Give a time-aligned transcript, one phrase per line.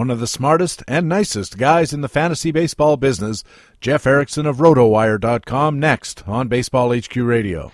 [0.00, 3.44] one of the smartest and nicest guys in the fantasy baseball business,
[3.84, 7.70] Jeff Erickson of RotoWire.com, next on Baseball HQ Radio.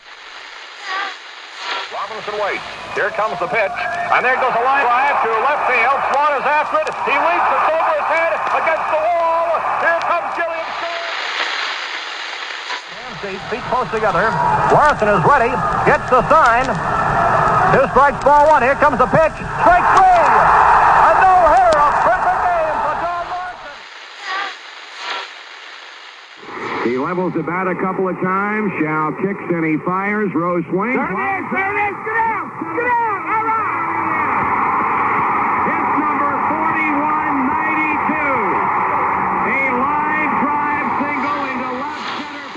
[1.94, 2.66] Robinson waits.
[2.98, 3.70] Here comes the pitch.
[4.10, 5.98] And there goes a line drive to left field.
[6.10, 6.90] Swan is after it.
[7.06, 7.46] He leaps.
[7.46, 9.46] It's over his head against the wall.
[9.86, 10.66] Here comes Jillian
[13.22, 14.34] Feet, feet close together.
[14.74, 15.54] Larsen is ready.
[15.86, 16.66] Gets the sign.
[17.70, 18.66] Two strikes, ball one.
[18.66, 19.38] Here comes the pitch.
[19.62, 20.26] Strike three.
[21.06, 21.78] A no-hitter.
[21.78, 23.74] A perfect game for Don Larsen.
[26.86, 28.70] He levels the bat a couple of times.
[28.78, 30.30] Show kicks and he fires.
[30.32, 30.94] Rose swings.
[30.94, 31.50] There it is.
[31.50, 31.96] There it is.
[32.06, 32.46] Get out.
[32.78, 33.26] Get out.
[33.26, 33.66] All right.
[35.66, 38.06] Hit number 4192.
[39.50, 42.54] A line drive single into left center.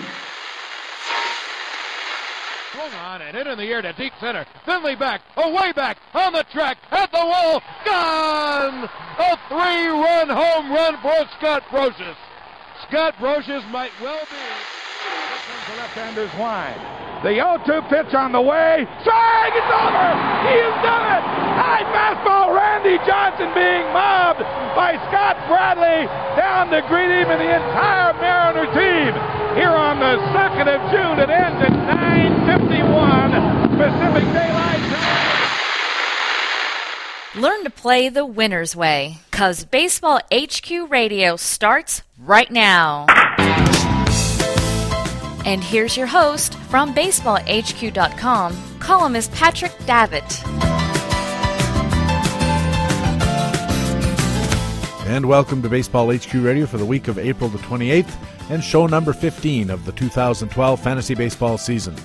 [2.69, 4.45] Swung on and hit in the air to deep center.
[4.63, 8.87] Finley back, away back, on the track, at the wall, gone!
[9.17, 12.28] A three-run home run for Scott Brosius.
[12.87, 14.37] Scott Brosius might well be.
[15.67, 16.79] The left-hander's wide.
[17.23, 18.87] The 0-2 pitch on the way.
[19.03, 19.53] Strike!
[19.53, 20.07] It's over!
[20.47, 21.19] He has done it!
[21.59, 22.55] High fastball.
[22.55, 24.39] Randy Johnson being mobbed
[24.79, 26.07] by Scott Bradley
[26.39, 29.11] down to greet him and the entire Mariner team
[29.59, 31.19] here on the 2nd of June.
[31.19, 35.27] It ends at 9:51 Pacific Daylight Time.
[37.35, 43.05] Learn to play the winner's way, cause Baseball HQ Radio starts right now.
[45.45, 50.43] And here's your host from BaseballHQ.com, columnist Patrick Davitt.
[55.07, 58.15] And welcome to Baseball HQ Radio for the week of April the 28th
[58.51, 61.95] and show number 15 of the 2012 fantasy baseball season.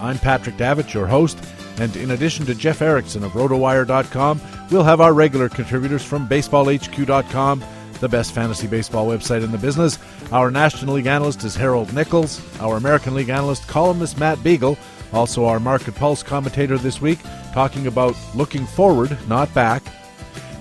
[0.00, 1.38] I'm Patrick Davitt, your host,
[1.78, 7.64] and in addition to Jeff Erickson of RotoWire.com, we'll have our regular contributors from BaseballHQ.com,
[8.02, 9.98] the best fantasy baseball website in the business.
[10.32, 14.76] Our National League analyst is Harold Nichols, our American League analyst, columnist Matt Beagle,
[15.12, 17.20] also our Market Pulse commentator this week,
[17.54, 19.82] talking about looking forward, not back.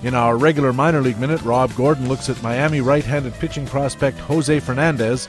[0.03, 4.19] In our regular minor league minute, Rob Gordon looks at Miami right handed pitching prospect
[4.19, 5.27] Jose Fernandez.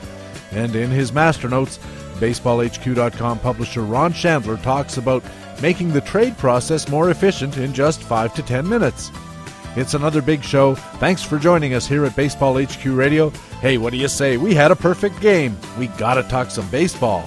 [0.51, 1.79] And in his master notes,
[2.19, 5.23] BaseballHQ.com publisher Ron Shandler talks about
[5.61, 9.11] making the trade process more efficient in just 5 to 10 minutes.
[9.75, 10.75] It's another big show.
[10.75, 13.31] Thanks for joining us here at Baseball HQ Radio.
[13.59, 14.37] Hey, what do you say?
[14.37, 15.57] We had a perfect game.
[15.79, 17.25] We gotta talk some baseball.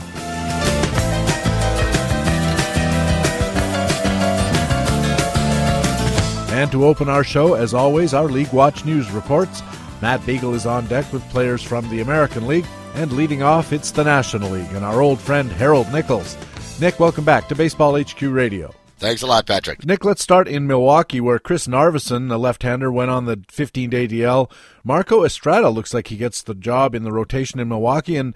[6.53, 9.63] And to open our show, as always, our League Watch News reports.
[10.01, 13.91] Matt Beagle is on deck with players from the American League, and leading off, it's
[13.91, 16.37] the National League and our old friend Harold Nichols.
[16.81, 18.73] Nick, welcome back to Baseball HQ Radio.
[18.99, 19.85] Thanks a lot, Patrick.
[19.85, 24.51] Nick, let's start in Milwaukee, where Chris Narveson, the left-hander, went on the 15-day DL.
[24.83, 28.35] Marco Estrada looks like he gets the job in the rotation in Milwaukee, and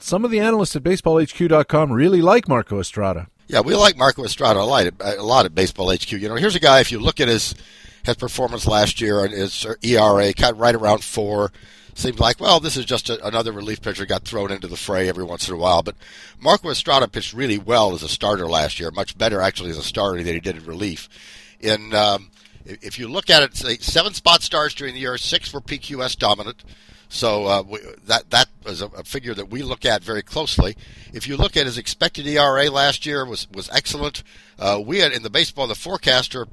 [0.00, 3.28] some of the analysts at BaseballHQ.com really like Marco Estrada.
[3.46, 6.12] Yeah, we like Marco Estrada a lot, a lot at Baseball HQ.
[6.12, 6.80] You know, here's a guy.
[6.80, 7.54] If you look at his
[8.04, 11.52] his performance last year and his ERA, cut right around four.
[11.94, 15.08] Seems like, well, this is just a, another relief pitcher got thrown into the fray
[15.08, 15.82] every once in a while.
[15.82, 15.96] But
[16.40, 19.82] Marco Estrada pitched really well as a starter last year, much better actually as a
[19.82, 21.08] starter than he did in relief.
[21.60, 22.30] In um,
[22.64, 26.16] if you look at it, say seven spot starts during the year, six were PQS
[26.18, 26.64] dominant.
[27.08, 30.76] So uh, we, that that was a, a, figure that we look at very closely.
[31.12, 34.22] If you look at his expected ERA last year was was excellent.
[34.58, 36.46] Uh, we had in the baseball the forecaster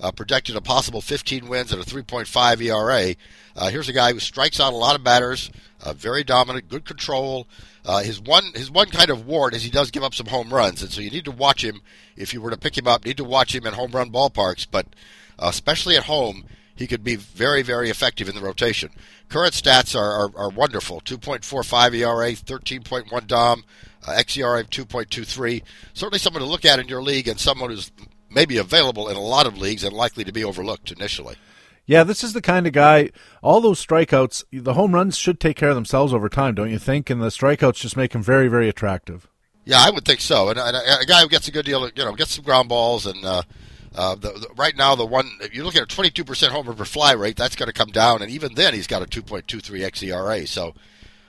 [0.00, 3.14] uh, projected a possible 15 wins and a 3.5 ERA.
[3.56, 5.50] Uh, here's a guy who strikes out a lot of batters,
[5.82, 7.46] uh, very dominant, good control.
[7.84, 10.52] Uh, his one his one kind of ward is he does give up some home
[10.52, 11.80] runs, and so you need to watch him
[12.16, 13.04] if you were to pick him up.
[13.04, 14.86] Need to watch him in home run ballparks, but
[15.38, 18.90] especially at home, he could be very very effective in the rotation.
[19.28, 23.64] Current stats are, are, are wonderful: 2.45 ERA, 13.1 DOM,
[24.04, 25.62] uh, xERA of 2.23.
[25.94, 27.92] Certainly someone to look at in your league, and someone who's
[28.36, 31.36] maybe available in a lot of leagues and likely to be overlooked initially.
[31.86, 33.10] Yeah, this is the kind of guy.
[33.42, 36.78] All those strikeouts, the home runs should take care of themselves over time, don't you
[36.78, 37.08] think?
[37.08, 39.26] And the strikeouts just make him very, very attractive.
[39.64, 40.50] Yeah, I would think so.
[40.50, 42.44] And, and a, a, guy who gets a good deal, of, you know, gets some
[42.44, 43.42] ground balls, and uh,
[43.94, 46.84] uh, the, the, right now the one if you look at a 22% homer per
[46.84, 49.44] fly rate, that's going to come down, and even then he's got a 2.23
[49.90, 50.46] xERA.
[50.46, 50.74] So,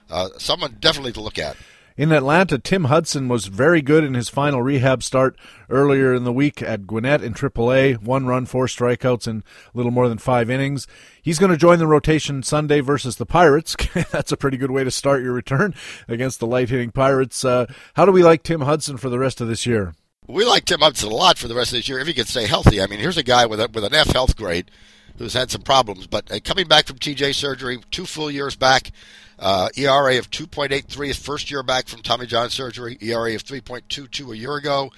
[0.10, 1.56] uh, someone definitely to look at.
[1.98, 5.36] In Atlanta, Tim Hudson was very good in his final rehab start
[5.68, 8.04] earlier in the week at Gwinnett in AAA.
[8.04, 10.86] One run, four strikeouts in a little more than five innings.
[11.20, 13.76] He's going to join the rotation Sunday versus the Pirates.
[14.12, 15.74] That's a pretty good way to start your return
[16.08, 17.44] against the light hitting Pirates.
[17.44, 17.66] Uh,
[17.96, 19.96] how do we like Tim Hudson for the rest of this year?
[20.28, 22.26] We like Tim Hudson a lot for the rest of this year if he can
[22.26, 22.80] stay healthy.
[22.80, 24.70] I mean, here's a guy with a, with an F health grade
[25.18, 26.06] who's had some problems.
[26.06, 28.92] But uh, coming back from TJ surgery, two full years back,
[29.40, 34.32] uh, ERA of 2.83 his first year back from Tommy John surgery, ERA of 3.22
[34.32, 34.92] a year ago.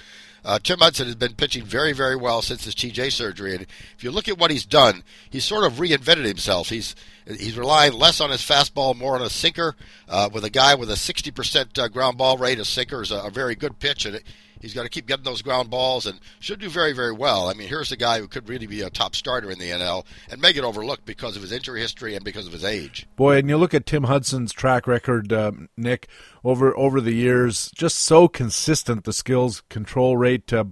[0.44, 3.66] Uh, Tim Hudson has been pitching very, very well since his TJ surgery, and
[3.98, 6.70] if you look at what he's done, he's sort of reinvented himself.
[6.70, 6.96] He's
[7.26, 9.76] he's relying less on his fastball, more on a sinker.
[10.08, 13.18] Uh, with a guy with a 60% uh, ground ball rate, a sinker is a,
[13.18, 14.24] a very good pitch, and it,
[14.60, 17.50] He's got to keep getting those ground balls and should do very, very well.
[17.50, 20.06] I mean, here's a guy who could really be a top starter in the NL
[20.30, 23.08] and may get overlooked because of his injury history and because of his age.
[23.16, 26.08] Boy, and you look at Tim Hudson's track record, uh, Nick,
[26.44, 29.04] over over the years, just so consistent.
[29.04, 30.52] The skills control rate.
[30.52, 30.66] Uh,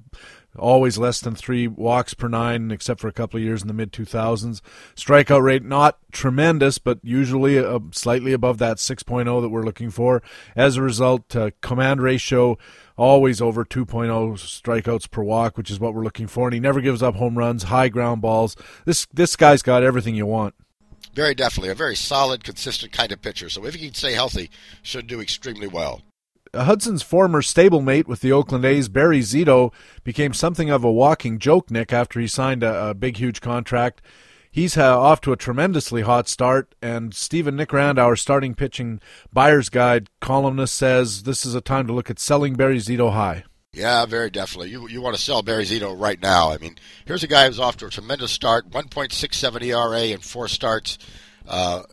[0.58, 3.74] always less than three walks per nine, except for a couple of years in the
[3.74, 4.62] mid 2000s.
[4.96, 10.22] Strikeout rate not tremendous, but usually uh, slightly above that 6.0 that we're looking for.
[10.56, 12.58] As a result, uh, command ratio
[12.98, 16.48] always over 2.0 strikeouts per walk, which is what we're looking for.
[16.48, 18.56] And he never gives up home runs, high ground balls.
[18.86, 20.56] This this guy's got everything you want.
[21.14, 23.50] Very definitely a very solid, consistent kind of pitcher.
[23.50, 24.50] So if he can stay healthy,
[24.82, 26.02] should do extremely well.
[26.54, 29.74] Hudson's former stablemate with the Oakland A's, Barry Zito,
[30.04, 34.02] became something of a walking joke, Nick, after he signed a, a big, huge contract
[34.58, 36.74] he's uh, off to a tremendously hot start.
[36.82, 39.00] And Stephen Nickrand, our starting pitching
[39.32, 43.44] buyer's guide columnist, says this is a time to look at selling Barry Zito high.
[43.72, 44.72] Yeah, very definitely.
[44.72, 46.52] You you want to sell Barry Zito right now.
[46.52, 50.48] I mean, here's a guy who's off to a tremendous start, 1.67 ERA in four
[50.48, 50.98] starts,
[51.48, 51.84] uh,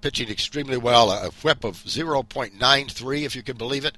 [0.00, 3.96] pitching extremely well, a whip of 0.93, if you can believe it.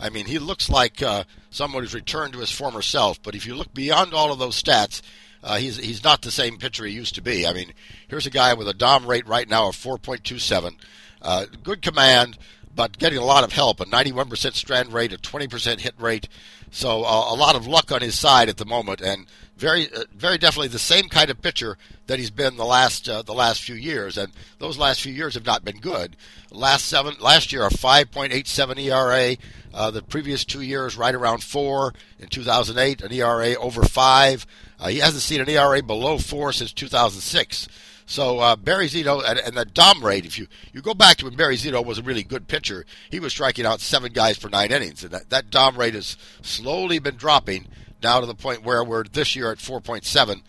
[0.00, 3.20] I mean, he looks like uh, someone who's returned to his former self.
[3.22, 5.02] But if you look beyond all of those stats,
[5.42, 7.46] uh, he's he's not the same pitcher he used to be.
[7.46, 7.72] I mean,
[8.08, 10.76] here's a guy with a dom rate right now of 4.27,
[11.22, 12.38] uh, good command,
[12.74, 13.80] but getting a lot of help.
[13.80, 16.28] A 91% strand rate, a 20% hit rate,
[16.70, 19.26] so uh, a lot of luck on his side at the moment, and
[19.56, 21.76] very uh, very definitely the same kind of pitcher
[22.06, 25.34] that he's been the last uh, the last few years, and those last few years
[25.34, 26.16] have not been good.
[26.50, 29.36] Last seven last year a 5.87 ERA.
[29.72, 31.92] Uh, the previous two years right around four.
[32.18, 34.46] In 2008, an ERA over five.
[34.80, 37.68] Uh, he hasn't seen an ERA below four since 2006.
[38.06, 41.26] So uh, Barry Zito and, and the Dom rate, if you, you go back to
[41.26, 44.48] when Barry Zito was a really good pitcher, he was striking out seven guys for
[44.48, 47.66] nine innings, and that, that Dom rate has slowly been dropping
[48.02, 50.40] now to the point where we're this year at 4.7.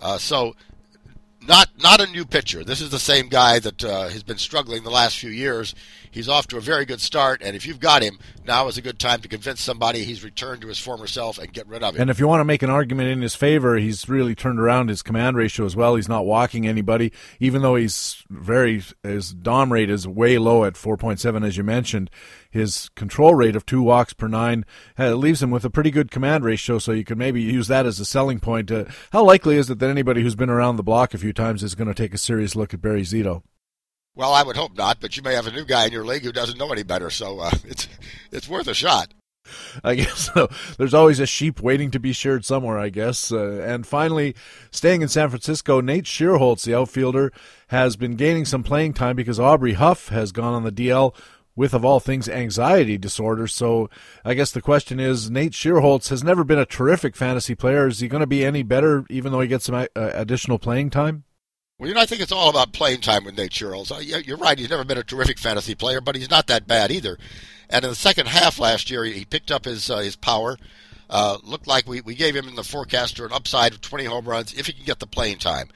[0.00, 0.56] Uh, so
[1.46, 2.64] not not a new pitcher.
[2.64, 5.74] This is the same guy that uh, has been struggling the last few years.
[6.10, 8.82] He's off to a very good start, and if you've got him, now is a
[8.82, 11.96] good time to convince somebody he's returned to his former self and get rid of
[11.96, 12.02] him.
[12.02, 14.90] And if you want to make an argument in his favor, he's really turned around
[14.90, 15.96] his command ratio as well.
[15.96, 20.74] He's not walking anybody, even though he's very his dom rate is way low at
[20.74, 22.10] 4.7, as you mentioned.
[22.54, 24.64] His control rate of two walks per nine
[24.96, 27.84] uh, leaves him with a pretty good command ratio, so you could maybe use that
[27.84, 28.70] as a selling point.
[28.70, 31.64] Uh, how likely is it that anybody who's been around the block a few times
[31.64, 33.42] is going to take a serious look at Barry Zito?
[34.14, 36.22] Well, I would hope not, but you may have a new guy in your league
[36.22, 37.88] who doesn't know any better, so uh, it's
[38.30, 39.12] it's worth a shot.
[39.82, 40.48] I guess so.
[40.78, 43.32] There's always a sheep waiting to be sheared somewhere, I guess.
[43.32, 44.34] Uh, and finally,
[44.70, 47.32] staying in San Francisco, Nate Schierholtz, the outfielder,
[47.68, 51.14] has been gaining some playing time because Aubrey Huff has gone on the DL
[51.56, 53.46] with, of all things, anxiety disorder.
[53.46, 53.88] So
[54.24, 57.86] I guess the question is Nate Schierholtz has never been a terrific fantasy player.
[57.86, 60.90] Is he going to be any better even though he gets some uh, additional playing
[60.90, 61.24] time?
[61.78, 63.90] Well, you know, I think it's all about playing time with Nate Schierholtz.
[63.90, 66.92] Uh, you're right; he's never been a terrific fantasy player, but he's not that bad
[66.92, 67.18] either.
[67.68, 70.56] And in the second half last year, he picked up his uh, his power.
[71.10, 74.26] Uh, looked like we, we gave him in the forecaster an upside of 20 home
[74.26, 75.68] runs if he can get the playing time.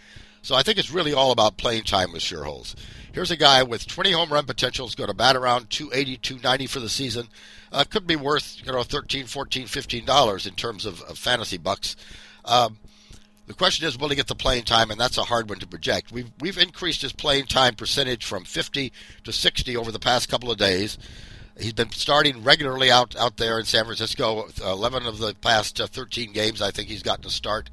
[0.43, 2.75] So I think it's really all about playing time with Schierholtz.
[3.13, 4.87] Here's a guy with 20 home run potential.
[4.87, 7.29] He's going to bat around 280, 290 for the season.
[7.73, 11.59] Uh, could be worth you know 13, 14, 15 dollars in terms of, of fantasy
[11.59, 11.97] bucks.
[12.45, 12.79] Um,
[13.47, 15.67] the question is, will he get the playing time, and that's a hard one to
[15.67, 16.13] project.
[16.13, 18.93] We've we've increased his playing time percentage from 50
[19.25, 20.99] to 60 over the past couple of days.
[21.59, 24.49] He's been starting regularly out out there in San Francisco.
[24.63, 27.71] 11 of the past uh, 13 games, I think he's gotten a start.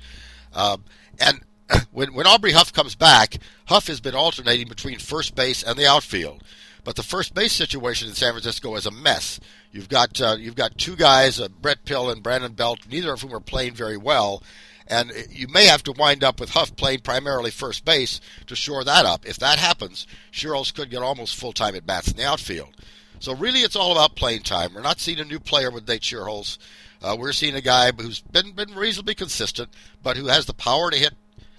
[0.54, 0.86] Um,
[1.20, 1.42] and
[1.92, 5.88] when when Aubrey Huff comes back, Huff has been alternating between first base and the
[5.88, 6.44] outfield.
[6.84, 9.40] But the first base situation in San Francisco is a mess.
[9.72, 13.22] You've got uh, you've got two guys, uh, Brett Pill and Brandon Belt, neither of
[13.22, 14.44] whom are playing very well
[14.88, 18.84] and you may have to wind up with Huff playing primarily first base to shore
[18.84, 19.26] that up.
[19.26, 22.76] If that happens, Schierholtz could get almost full time at bats in the outfield.
[23.20, 24.74] So really, it's all about playing time.
[24.74, 26.58] We're not seeing a new player with Nate Schierholtz.
[27.02, 29.70] Uh, we're seeing a guy who's been been reasonably consistent,
[30.04, 31.14] but who has the power to hit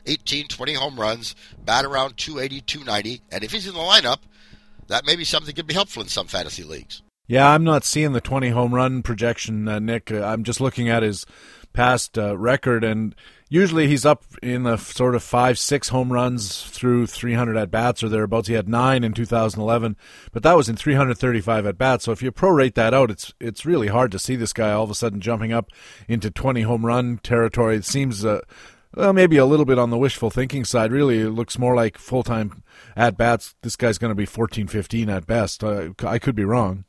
[0.06, 1.34] 18, 20 home runs,
[1.64, 4.18] bat around 280, 290, and if he's in the lineup,
[4.88, 7.02] that may be something that could be helpful in some fantasy leagues.
[7.26, 10.12] Yeah, I'm not seeing the 20 home run projection, uh, Nick.
[10.12, 11.26] Uh, I'm just looking at his
[11.72, 13.14] past uh, record, and
[13.48, 18.02] Usually he's up in the sort of five, six home runs through 300 at bats
[18.02, 18.48] or thereabouts.
[18.48, 19.96] He had nine in 2011,
[20.32, 22.04] but that was in 335 at bats.
[22.04, 24.82] So if you prorate that out, it's it's really hard to see this guy all
[24.82, 25.70] of a sudden jumping up
[26.08, 27.76] into 20 home run territory.
[27.76, 28.40] It seems uh,
[28.96, 30.90] well, maybe a little bit on the wishful thinking side.
[30.90, 32.62] Really, it looks more like full time
[32.96, 33.54] at bats.
[33.62, 35.62] This guy's going to be 14, 15 at best.
[35.62, 36.84] Uh, I could be wrong.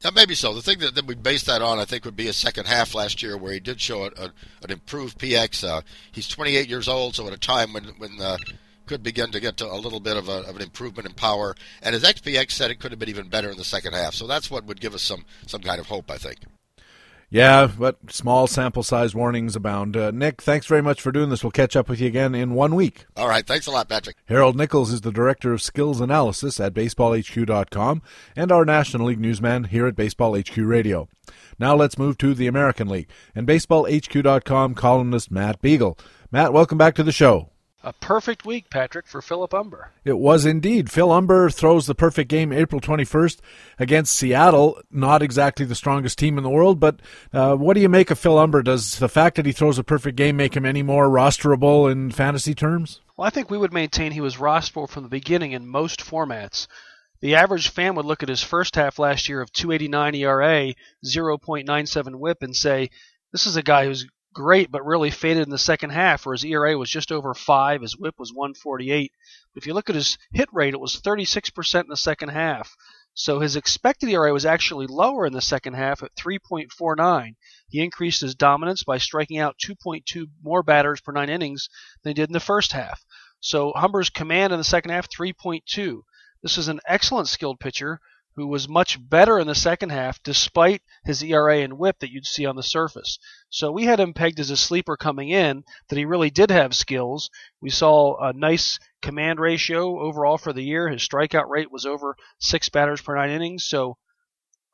[0.00, 0.54] Yeah, maybe so.
[0.54, 2.94] The thing that, that we base that on, I think, would be a second half
[2.94, 5.66] last year where he did show a, a, an improved PX.
[5.66, 5.80] Uh,
[6.12, 8.36] he's 28 years old, so at a time when when uh,
[8.86, 11.54] could begin to get to a little bit of, a, of an improvement in power.
[11.82, 14.14] And his XPX said it could have been even better in the second half.
[14.14, 16.38] So that's what would give us some some kind of hope, I think.
[17.28, 19.96] Yeah, but small sample size warnings abound.
[19.96, 21.42] Uh, Nick, thanks very much for doing this.
[21.42, 23.06] We'll catch up with you again in one week.
[23.16, 23.44] All right.
[23.44, 24.16] Thanks a lot, Patrick.
[24.26, 28.02] Harold Nichols is the Director of Skills Analysis at BaseballHQ.com
[28.36, 31.08] and our National League newsman here at Baseball HQ Radio.
[31.58, 35.98] Now let's move to the American League and BaseballHQ.com columnist Matt Beagle.
[36.30, 37.50] Matt, welcome back to the show.
[37.86, 39.92] A perfect week, Patrick, for Philip Humber.
[40.04, 40.90] It was indeed.
[40.90, 43.38] Phil Humber throws the perfect game April 21st
[43.78, 44.80] against Seattle.
[44.90, 46.98] Not exactly the strongest team in the world, but
[47.32, 48.64] uh, what do you make of Phil Humber?
[48.64, 52.10] Does the fact that he throws a perfect game make him any more rosterable in
[52.10, 53.02] fantasy terms?
[53.16, 56.66] Well, I think we would maintain he was rosterable from the beginning in most formats.
[57.20, 60.74] The average fan would look at his first half last year of 289 ERA,
[61.04, 62.90] 0.97 whip, and say,
[63.30, 66.44] this is a guy who's great, but really faded in the second half, where his
[66.44, 69.10] ERA was just over five, his WHIP was 148.
[69.54, 72.76] But if you look at his hit rate, it was 36% in the second half.
[73.14, 77.34] So his expected ERA was actually lower in the second half at 3.49.
[77.70, 81.70] He increased his dominance by striking out 2.2 more batters per nine innings
[82.02, 83.06] than he did in the first half.
[83.40, 86.02] So Humber's command in the second half 3.2.
[86.42, 88.00] This is an excellent skilled pitcher
[88.36, 92.26] who was much better in the second half despite his ERA and whip that you'd
[92.26, 93.18] see on the surface.
[93.48, 96.74] So we had him pegged as a sleeper coming in, that he really did have
[96.74, 97.30] skills.
[97.60, 100.90] We saw a nice command ratio overall for the year.
[100.90, 103.64] His strikeout rate was over six batters per nine innings.
[103.64, 103.96] So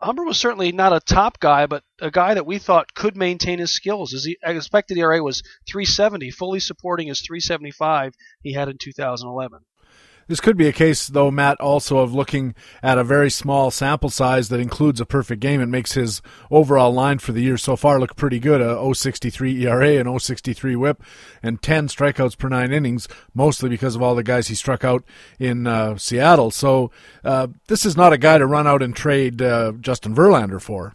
[0.00, 3.60] Humber was certainly not a top guy, but a guy that we thought could maintain
[3.60, 4.10] his skills.
[4.10, 9.60] His expected ERA was 370, fully supporting his 375 he had in 2011.
[10.32, 14.08] This could be a case, though, Matt, also of looking at a very small sample
[14.08, 15.60] size that includes a perfect game.
[15.60, 19.66] It makes his overall line for the year so far look pretty good a 063
[19.66, 21.02] ERA and 063 whip
[21.42, 25.04] and 10 strikeouts per nine innings, mostly because of all the guys he struck out
[25.38, 26.50] in uh, Seattle.
[26.50, 26.90] So
[27.22, 30.94] uh, this is not a guy to run out and trade uh, Justin Verlander for.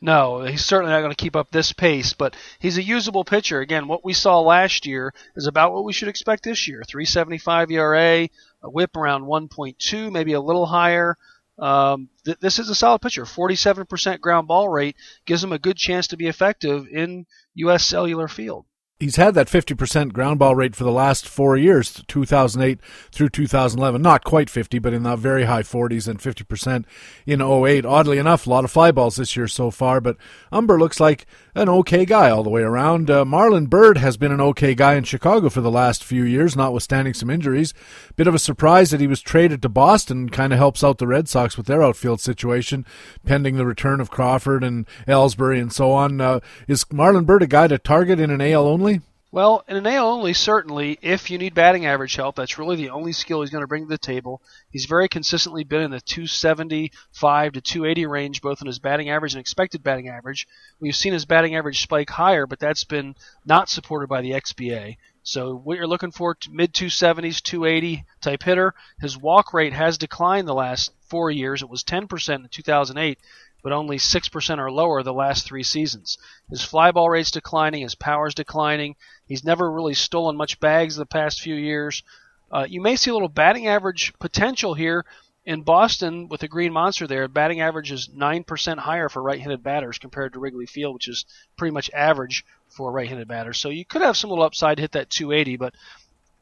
[0.00, 3.60] No, he's certainly not going to keep up this pace, but he's a usable pitcher.
[3.60, 6.82] Again, what we saw last year is about what we should expect this year.
[6.86, 8.28] 375 ERA,
[8.62, 11.16] a whip around 1.2, maybe a little higher.
[11.58, 13.24] Um, th- this is a solid pitcher.
[13.24, 14.96] 47% ground ball rate
[15.26, 17.84] gives him a good chance to be effective in U.S.
[17.84, 18.64] Cellular Field
[18.98, 22.80] he's had that 50% ground ball rate for the last four years, 2008
[23.12, 24.02] through 2011.
[24.02, 26.84] Not quite 50, but in the very high 40s and 50%
[27.26, 27.84] in 08.
[27.84, 30.16] Oddly enough, a lot of fly balls this year so far, but
[30.52, 31.26] Humber looks like
[31.58, 33.10] an okay guy all the way around.
[33.10, 36.56] Uh, Marlon Byrd has been an okay guy in Chicago for the last few years,
[36.56, 37.74] notwithstanding some injuries.
[38.16, 41.06] Bit of a surprise that he was traded to Boston, kind of helps out the
[41.06, 42.86] Red Sox with their outfield situation,
[43.24, 46.20] pending the return of Crawford and Ellsbury and so on.
[46.20, 49.00] Uh, is Marlon Byrd a guy to target in an AL only?
[49.30, 52.88] Well, in an AL only, certainly, if you need batting average help, that's really the
[52.88, 54.40] only skill he's going to bring to the table.
[54.70, 59.34] He's very consistently been in the 275 to 280 range, both in his batting average
[59.34, 60.46] and expected batting average.
[60.80, 64.96] We've seen his batting average spike higher, but that's been not supported by the XBA.
[65.24, 68.72] So what you're looking for, mid 270s, 280 type hitter.
[68.98, 71.60] His walk rate has declined the last four years.
[71.60, 73.18] It was 10% in 2008
[73.62, 76.16] but only 6% or lower the last three seasons.
[76.48, 78.96] His fly ball rate's declining, his power's declining.
[79.28, 82.02] He's never really stolen much bags the past few years.
[82.50, 85.04] Uh, you may see a little batting average potential here
[85.44, 87.28] in Boston with the Green Monster there.
[87.28, 91.26] Batting average is 9% higher for right handed batters compared to Wrigley Field, which is
[91.56, 93.58] pretty much average for right handed batters.
[93.58, 95.74] So you could have some little upside to hit that 280, but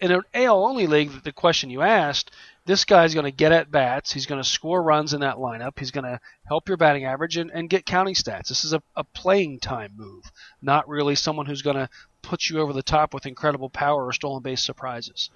[0.00, 2.30] in an AL only league, the question you asked,
[2.66, 4.12] this guy's going to get at bats.
[4.12, 5.78] He's going to score runs in that lineup.
[5.78, 8.48] He's going to help your batting average and, and get counting stats.
[8.48, 10.24] This is a, a playing time move,
[10.60, 11.88] not really someone who's going to
[12.26, 15.30] put you over the top with incredible power or stolen base surprises.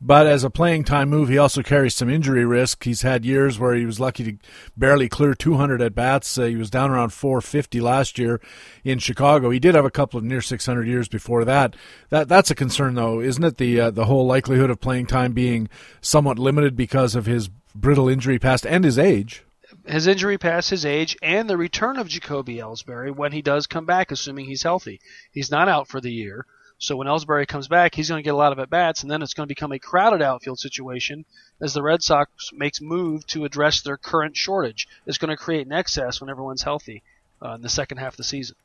[0.00, 2.84] But as a playing time move, he also carries some injury risk.
[2.84, 4.38] He's had years where he was lucky to
[4.76, 6.36] barely clear 200 at bats.
[6.36, 8.40] Uh, he was down around 450 last year
[8.82, 9.48] in Chicago.
[9.50, 11.74] He did have a couple of near 600 years before that.
[12.10, 13.56] That that's a concern, though, isn't it?
[13.56, 15.70] The uh, the whole likelihood of playing time being
[16.02, 19.44] somewhat limited because of his brittle injury past and his age.
[19.86, 23.84] His injury past his age and the return of Jacoby Ellsbury when he does come
[23.84, 25.00] back, assuming he's healthy.
[25.30, 26.46] He's not out for the year.
[26.78, 29.10] So when Ellsbury comes back, he's going to get a lot of at bats, and
[29.10, 31.24] then it's going to become a crowded outfield situation
[31.60, 34.88] as the Red Sox makes move to address their current shortage.
[35.06, 37.02] It's going to create an excess when everyone's healthy
[37.42, 38.56] uh, in the second half of the season.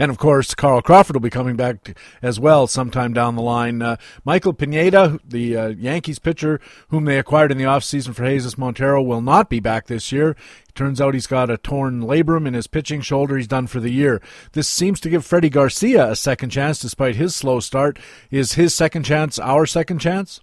[0.00, 3.82] And of course, Carl Crawford will be coming back as well sometime down the line.
[3.82, 8.56] Uh, Michael Pineda, the uh, Yankees pitcher whom they acquired in the offseason for Jesus
[8.56, 10.36] Montero, will not be back this year.
[10.74, 13.36] Turns out he's got a torn labrum in his pitching shoulder.
[13.36, 14.22] He's done for the year.
[14.52, 17.98] This seems to give Freddie Garcia a second chance despite his slow start.
[18.30, 20.40] Is his second chance our second chance?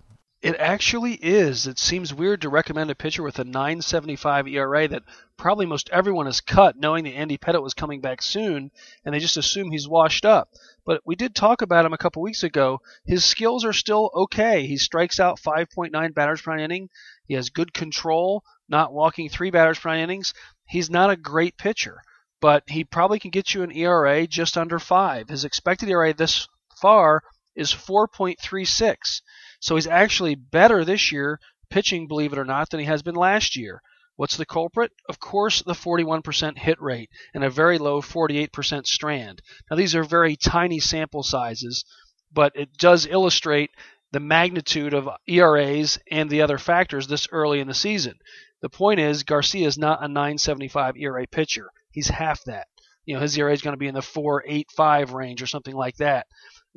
[0.48, 1.68] It actually is.
[1.68, 5.04] It seems weird to recommend a pitcher with a 9.75 ERA that
[5.36, 8.72] probably most everyone has cut, knowing that Andy Pettitte was coming back soon,
[9.04, 10.48] and they just assume he's washed up.
[10.86, 12.80] But we did talk about him a couple weeks ago.
[13.06, 14.66] His skills are still okay.
[14.66, 16.88] He strikes out 5.9 batters per inning.
[17.26, 20.34] He has good control, not walking three batters per innings.
[20.66, 22.02] He's not a great pitcher,
[22.40, 25.28] but he probably can get you an ERA just under five.
[25.28, 27.22] His expected ERA this far
[27.54, 29.22] is 4.36.
[29.60, 33.16] So he's actually better this year pitching, believe it or not, than he has been
[33.16, 33.82] last year.
[34.16, 34.92] What's the culprit?
[35.08, 39.42] Of course, the 41% hit rate and a very low 48% strand.
[39.70, 41.86] Now, these are very tiny sample sizes,
[42.32, 43.72] but it does illustrate
[44.12, 48.16] the magnitude of ERAs and the other factors this early in the season.
[48.62, 51.70] The point is, Garcia is not a 975 ERA pitcher.
[51.92, 52.68] He's half that.
[53.06, 55.98] You know, his ERA is going to be in the 485 range or something like
[55.98, 56.26] that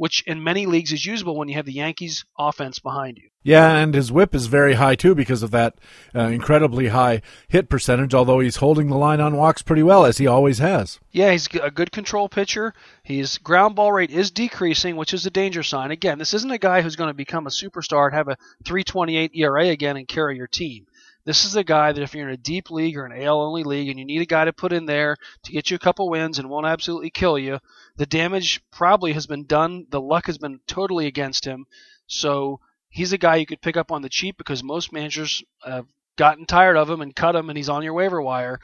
[0.00, 3.28] which in many leagues is usable when you have the Yankees offense behind you.
[3.42, 5.75] Yeah, and his whip is very high too because of that
[6.14, 10.16] uh, incredibly high hit percentage, although he's holding the line on walks pretty well as
[10.16, 11.00] he always has.
[11.11, 12.73] Yeah, he's a good control pitcher.
[13.02, 15.90] His ground ball rate is decreasing, which is a danger sign.
[15.90, 19.33] Again, this isn't a guy who's going to become a superstar and have a 328
[19.35, 20.87] ERA again and carry your team.
[21.24, 23.62] This is a guy that if you're in a deep league or an AL only
[23.62, 26.08] league and you need a guy to put in there to get you a couple
[26.08, 27.58] wins and won't absolutely kill you,
[27.96, 29.86] the damage probably has been done.
[29.90, 31.66] The luck has been totally against him.
[32.06, 35.86] So he's a guy you could pick up on the cheap because most managers have
[36.16, 38.58] gotten tired of him and cut him and he's on your waiver wire.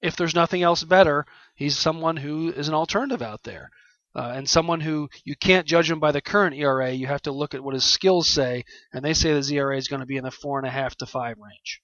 [0.00, 3.70] If there's nothing else better, he's someone who is an alternative out there.
[4.14, 6.90] Uh, and someone who you can't judge him by the current ERA.
[6.90, 9.88] You have to look at what his skills say, and they say the ERA is
[9.88, 11.80] going to be in the four and a half to five range.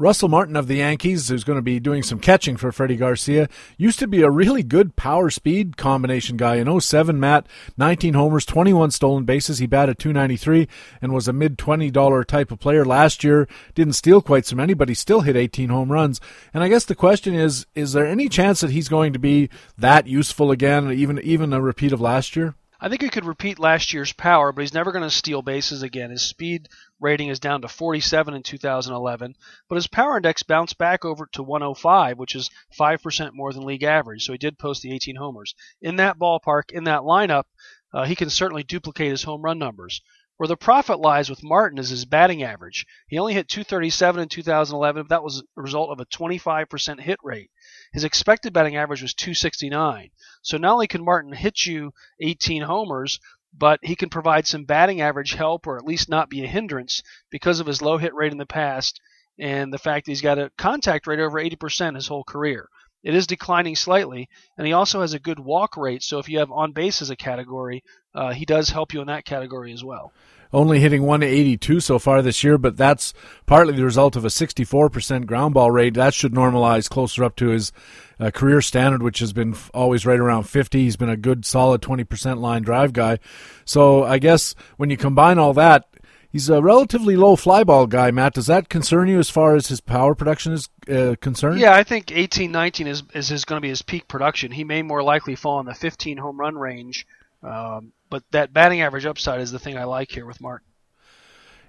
[0.00, 3.48] Russell Martin of the Yankees, who's going to be doing some catching for Freddie Garcia,
[3.76, 6.54] used to be a really good power speed combination guy.
[6.54, 9.58] In 07, Matt, 19 homers, 21 stolen bases.
[9.58, 10.68] He batted 293
[11.02, 12.84] and was a mid $20 type of player.
[12.84, 16.20] Last year, didn't steal quite so many, but he still hit 18 home runs.
[16.54, 19.50] And I guess the question is, is there any chance that he's going to be
[19.76, 22.54] that useful again, even, even a repeat of last year?
[22.80, 25.82] I think he could repeat last year's power, but he's never going to steal bases
[25.82, 26.10] again.
[26.10, 26.68] His speed
[27.00, 29.34] rating is down to 47 in 2011,
[29.68, 33.82] but his power index bounced back over to 105, which is 5% more than league
[33.82, 34.24] average.
[34.24, 35.54] So he did post the 18 homers.
[35.80, 37.44] In that ballpark, in that lineup,
[37.92, 40.00] uh, he can certainly duplicate his home run numbers.
[40.38, 42.86] Where the profit lies with Martin is his batting average.
[43.08, 47.18] He only hit 237 in 2011, but that was a result of a 25% hit
[47.24, 47.50] rate.
[47.92, 50.10] His expected batting average was 269.
[50.42, 53.18] So not only can Martin hit you 18 homers,
[53.52, 57.02] but he can provide some batting average help or at least not be a hindrance
[57.30, 59.00] because of his low hit rate in the past
[59.38, 62.68] and the fact that he's got a contact rate over 80% his whole career.
[63.04, 66.02] It is declining slightly, and he also has a good walk rate.
[66.02, 67.84] So if you have on base as a category,
[68.14, 70.12] uh, he does help you in that category as well.
[70.52, 73.12] Only hitting 182 so far this year, but that's
[73.46, 75.94] partly the result of a 64% ground ball rate.
[75.94, 77.70] That should normalize closer up to his
[78.18, 80.82] uh, career standard, which has been always right around 50.
[80.82, 83.18] He's been a good, solid 20% line drive guy.
[83.64, 85.84] So I guess when you combine all that,
[86.30, 88.34] He's a relatively low fly ball guy, Matt.
[88.34, 91.58] Does that concern you as far as his power production is uh, concerned?
[91.58, 94.52] Yeah, I think 18, 19 is, is, is going to be his peak production.
[94.52, 97.06] He may more likely fall in the 15 home run range,
[97.42, 100.62] um, but that batting average upside is the thing I like here with Mark.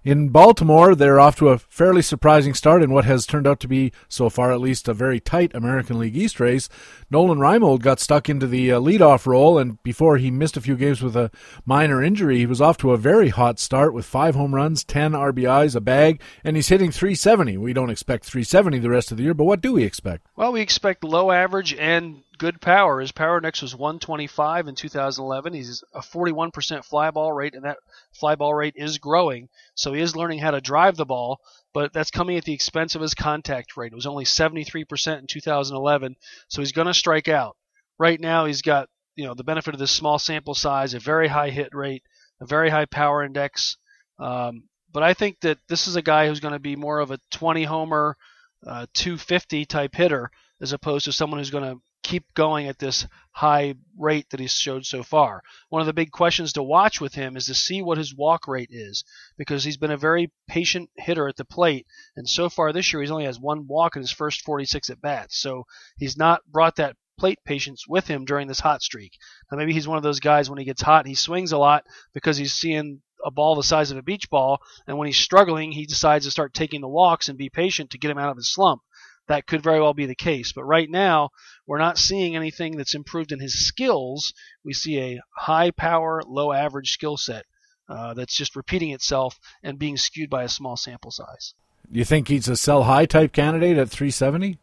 [0.04, 3.68] In Baltimore, they're off to a fairly surprising start in what has turned out to
[3.68, 6.70] be, so far at least, a very tight American League East race.
[7.12, 10.78] Nolan Reimold got stuck into the uh, leadoff role, and before he missed a few
[10.78, 11.32] games with a
[11.66, 15.12] minor injury, he was off to a very hot start with five home runs, 10
[15.12, 17.58] RBIs, a bag, and he's hitting 370.
[17.58, 20.28] We don't expect 370 the rest of the year, but what do we expect?
[20.38, 23.00] Well, we expect low average and good power.
[23.00, 25.54] His power index was 125 in 2011.
[25.54, 27.78] He's a 41% fly ball rate, and that
[28.12, 29.50] fly ball rate is growing.
[29.76, 31.40] So he is learning how to drive the ball,
[31.74, 33.92] but that's coming at the expense of his contact rate.
[33.92, 36.16] It was only 73% in 2011,
[36.48, 37.56] so he's going to strike out.
[38.00, 41.28] Right now, he's got you know the benefit of this small sample size, a very
[41.28, 42.04] high hit rate,
[42.42, 43.78] a very high power index.
[44.18, 47.12] Um, but I think that this is a guy who's going to be more of
[47.12, 48.18] a 20 homer,
[48.66, 53.06] uh, 250 type hitter as opposed to someone who's going to keep going at this
[53.32, 55.42] high rate that he's showed so far.
[55.70, 58.48] One of the big questions to watch with him is to see what his walk
[58.48, 59.04] rate is
[59.38, 61.86] because he's been a very patient hitter at the plate
[62.16, 65.02] and so far this year he's only has one walk in his first 46 at
[65.02, 65.40] bats.
[65.40, 65.64] So
[65.98, 69.14] he's not brought that plate patience with him during this hot streak.
[69.52, 71.84] Now maybe he's one of those guys when he gets hot, he swings a lot
[72.14, 75.72] because he's seeing a ball the size of a beach ball and when he's struggling,
[75.72, 78.38] he decides to start taking the walks and be patient to get him out of
[78.38, 78.82] his slump
[79.30, 80.52] that could very well be the case.
[80.52, 81.30] But right now,
[81.66, 84.34] we're not seeing anything that's improved in his skills.
[84.64, 87.46] We see a high power, low average skill set
[87.88, 91.54] uh, that's just repeating itself and being skewed by a small sample size.
[91.92, 94.58] You think he's a sell high type candidate at 370?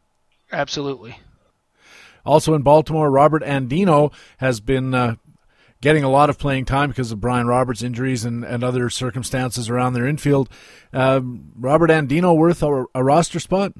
[0.52, 1.18] Absolutely.
[2.24, 5.14] Also in Baltimore, Robert Andino has been uh,
[5.80, 9.70] getting a lot of playing time because of Brian Roberts' injuries and, and other circumstances
[9.70, 10.48] around their infield.
[10.92, 11.20] Uh,
[11.56, 13.72] Robert Andino worth a, a roster spot?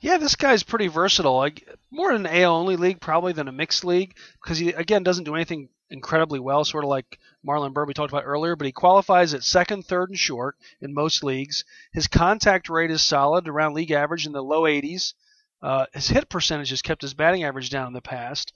[0.00, 1.36] Yeah, this guy's pretty versatile.
[1.36, 5.02] Like more in an AL only league probably than a mixed league because he again
[5.02, 8.56] doesn't do anything incredibly well, sort of like Marlon Byrd we talked about earlier.
[8.56, 11.64] But he qualifies at second, third, and short in most leagues.
[11.92, 15.12] His contact rate is solid, around league average in the low 80s.
[15.62, 18.54] Uh, his hit percentage has kept his batting average down in the past,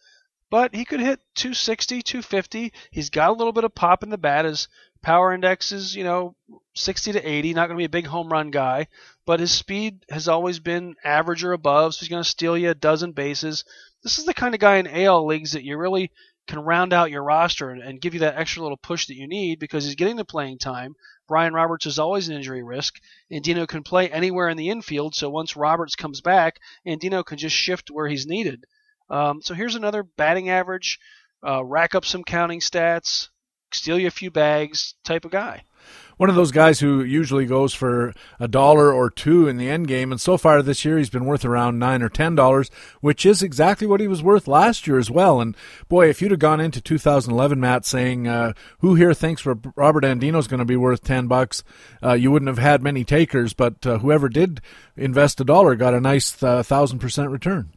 [0.48, 2.72] but he could hit 260, 250.
[2.90, 4.46] He's got a little bit of pop in the bat.
[4.46, 4.68] His
[5.02, 6.34] power index is, you know,
[6.74, 7.52] 60 to 80.
[7.52, 8.88] Not going to be a big home run guy,
[9.26, 12.70] but his speed has always been average or above, so he's going to steal you
[12.70, 13.64] a dozen bases.
[14.02, 16.10] This is the kind of guy in AL leagues that you really
[16.46, 19.26] can round out your roster and, and give you that extra little push that you
[19.26, 20.94] need because he's getting the playing time.
[21.26, 23.00] Brian Roberts is always an injury risk.
[23.32, 27.56] Andino can play anywhere in the infield, so once Roberts comes back, Andino can just
[27.56, 28.64] shift where he's needed.
[29.08, 30.98] Um, so here's another batting average,
[31.46, 33.28] uh, rack up some counting stats,
[33.72, 35.62] steal you a few bags type of guy
[36.16, 39.88] one of those guys who usually goes for a dollar or two in the end
[39.88, 40.12] game.
[40.12, 43.42] And so far this year, he's been worth around nine or ten dollars, which is
[43.42, 45.40] exactly what he was worth last year as well.
[45.40, 45.56] And
[45.88, 50.46] boy, if you'd have gone into 2011, Matt, saying uh, who here thinks Robert Andino's
[50.46, 51.62] going to be worth ten bucks,
[52.02, 53.52] uh, you wouldn't have had many takers.
[53.52, 54.60] But uh, whoever did
[54.96, 57.70] invest a dollar got a nice uh, thousand percent return.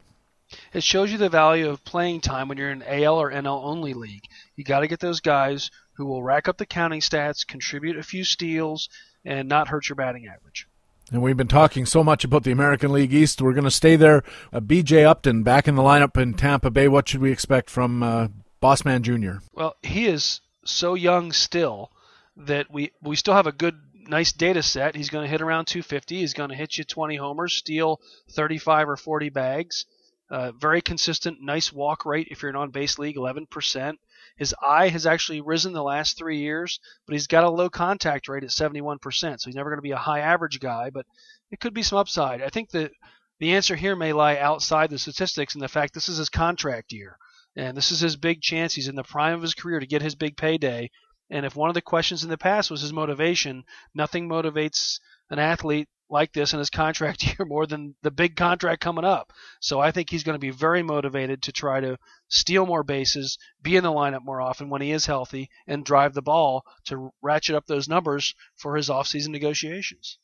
[0.72, 3.92] It shows you the value of playing time when you're in AL or NL only
[3.92, 4.24] league.
[4.56, 8.02] You got to get those guys who will rack up the counting stats, contribute a
[8.04, 8.88] few steals,
[9.24, 10.68] and not hurt your batting average.
[11.10, 13.42] And we've been talking so much about the American League East.
[13.42, 14.22] We're going to stay there.
[14.52, 15.04] Uh, B.J.
[15.04, 16.86] Upton back in the lineup in Tampa Bay.
[16.86, 18.28] What should we expect from uh,
[18.62, 19.42] Bossman Jr.?
[19.52, 21.90] Well, he is so young still
[22.36, 23.74] that we we still have a good,
[24.06, 24.94] nice data set.
[24.94, 26.16] He's going to hit around 250.
[26.16, 29.84] He's going to hit you 20 homers, steal 35 or 40 bags.
[30.30, 33.94] Uh, very consistent, nice walk rate if you're an on base league, 11%.
[34.38, 38.28] His eye has actually risen the last three years, but he's got a low contact
[38.28, 39.00] rate at 71%.
[39.12, 41.06] So he's never going to be a high average guy, but
[41.50, 42.40] it could be some upside.
[42.40, 42.92] I think that
[43.40, 46.92] the answer here may lie outside the statistics and the fact this is his contract
[46.92, 47.18] year.
[47.56, 48.74] And this is his big chance.
[48.74, 50.90] He's in the prime of his career to get his big payday.
[51.30, 55.38] And if one of the questions in the past was his motivation, nothing motivates an
[55.38, 59.32] athlete like this in his contract year more than the big contract coming up.
[59.60, 63.38] So I think he's going to be very motivated to try to steal more bases,
[63.62, 67.10] be in the lineup more often when he is healthy, and drive the ball to
[67.22, 70.18] ratchet up those numbers for his offseason negotiations.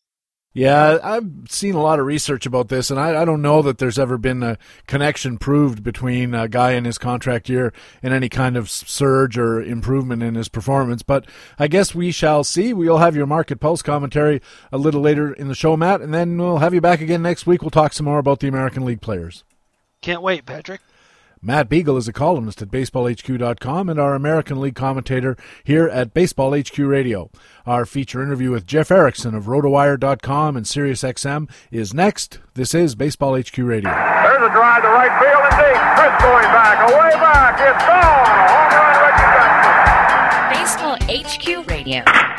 [0.57, 3.79] Yeah, I've seen a lot of research about this, and I, I, don't know that
[3.79, 7.73] there's ever been a connection proved between a guy in his contract year
[8.05, 11.03] and any kind of surge or improvement in his performance.
[11.03, 11.27] But
[11.59, 12.73] I guess we shall see.
[12.73, 14.41] We'll have your market pulse commentary
[14.71, 17.49] a little later in the show, Matt, and then we'll have you back again next
[17.49, 17.63] week.
[17.63, 19.43] We'll talk some more about the American League players.
[20.03, 20.81] Can't wait, Patrick.
[21.47, 26.59] Matt Beagle is a columnist at BaseballHQ.com and our American League commentator here at Baseball
[26.59, 27.31] HQ Radio.
[27.67, 32.39] Our feature interview with Jeff Erickson of RotoWire.com and SiriusXM is next.
[32.55, 33.91] This is Baseball HQ Radio.
[33.91, 35.77] There's a drive to right field and deep.
[36.01, 37.61] Chris going back, away back.
[37.61, 38.25] It's gone.
[38.49, 38.97] Home run,
[40.49, 42.34] Reggie Baseball HQ Radio.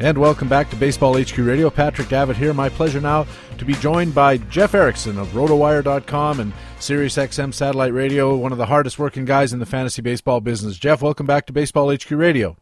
[0.00, 1.70] And welcome back to Baseball HQ Radio.
[1.70, 2.54] Patrick Davitt here.
[2.54, 3.26] My pleasure now
[3.58, 8.66] to be joined by Jeff Erickson of RotoWire.com and SiriusXM Satellite Radio, one of the
[8.66, 10.78] hardest working guys in the fantasy baseball business.
[10.78, 12.56] Jeff, welcome back to Baseball HQ Radio.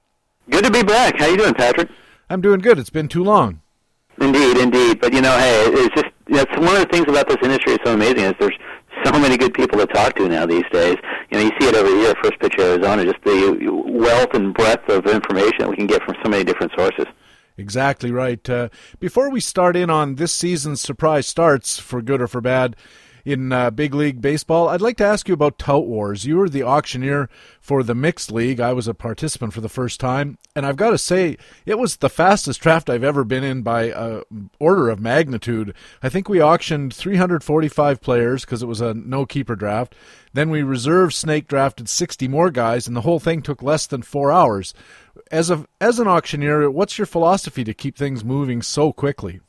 [0.48, 1.18] Good to be back.
[1.18, 1.90] How you doing, Patrick?
[2.30, 2.78] I'm doing good.
[2.78, 3.60] It's been too long.
[4.18, 4.98] Indeed, indeed.
[4.98, 7.78] But you know, hey, it's just it's one of the things about this industry is
[7.84, 8.56] so amazing is there's
[9.04, 10.96] so many good people to talk to now these days.
[11.30, 12.14] You know, you see it every year.
[12.22, 16.16] First Pitch Arizona, just the wealth and breadth of information that we can get from
[16.24, 17.04] so many different sources.
[17.58, 18.48] Exactly right.
[18.48, 18.68] Uh,
[19.00, 22.76] before we start in on this season's surprise starts, for good or for bad,
[23.26, 24.68] in uh, big league baseball.
[24.68, 26.24] I'd like to ask you about tout wars.
[26.24, 27.28] You were the auctioneer
[27.60, 28.60] for the mixed league.
[28.60, 31.36] I was a participant for the first time, and I've got to say
[31.66, 34.22] it was the fastest draft I've ever been in by uh,
[34.60, 35.74] order of magnitude.
[36.04, 39.96] I think we auctioned 345 players because it was a no keeper draft.
[40.32, 44.02] Then we reserve snake drafted 60 more guys, and the whole thing took less than
[44.02, 44.72] four hours.
[45.32, 49.40] As a as an auctioneer, what's your philosophy to keep things moving so quickly?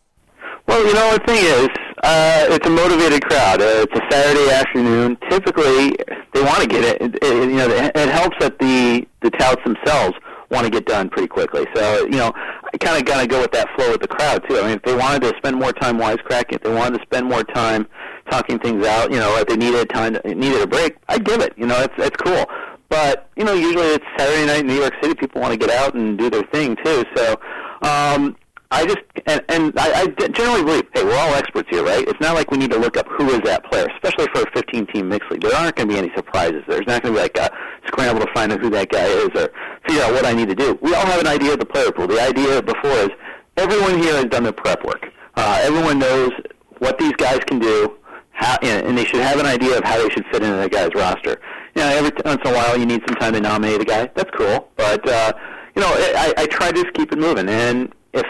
[0.68, 3.60] Well, you know, the thing is, uh, it's a motivated crowd.
[3.60, 5.18] Uh, it's a Saturday afternoon.
[5.30, 5.96] Typically,
[6.34, 7.02] they want to get it.
[7.02, 10.16] it, it you know, it, helps that the the touts themselves
[10.52, 11.66] want to get done pretty quickly.
[11.76, 14.44] So, you know, I kind of got to go with that flow with the crowd
[14.48, 14.60] too.
[14.60, 17.28] I mean, if they wanted to spend more time wisecracking, if they wanted to spend
[17.28, 17.88] more time
[18.30, 21.42] talking things out, you know, if they needed time, to, needed a break, I'd give
[21.42, 21.54] it.
[21.58, 22.46] You know, it's it's cool.
[22.90, 25.16] But you know, usually it's Saturday night in New York City.
[25.16, 27.04] People want to get out and do their thing too.
[27.16, 27.40] So.
[27.82, 28.36] Um,
[28.70, 32.06] I just and, and I, I generally believe, hey, we're all experts here, right?
[32.08, 34.52] It's not like we need to look up who is that player, especially for a
[34.52, 35.42] 15-team mixed league.
[35.42, 36.64] There aren't going to be any surprises.
[36.68, 37.50] There's not going to be like a
[37.88, 39.52] scramble to find out who that guy is or
[39.88, 40.78] figure out what I need to do.
[40.82, 42.08] We all have an idea of the player pool.
[42.08, 43.10] The idea before is
[43.56, 45.06] everyone here has done the prep work.
[45.36, 46.32] Uh, everyone knows
[46.80, 47.96] what these guys can do,
[48.32, 50.94] how, and they should have an idea of how they should fit into the guy's
[50.94, 51.40] roster.
[51.76, 54.10] You know, every once in a while you need some time to nominate a guy.
[54.16, 55.34] That's cool, but uh,
[55.76, 57.48] you know, I, I try to just keep it moving.
[57.48, 58.26] And if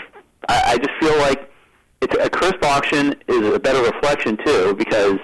[0.48, 1.50] I, I just feel like
[2.02, 5.20] it's a crisp auction is a better reflection too because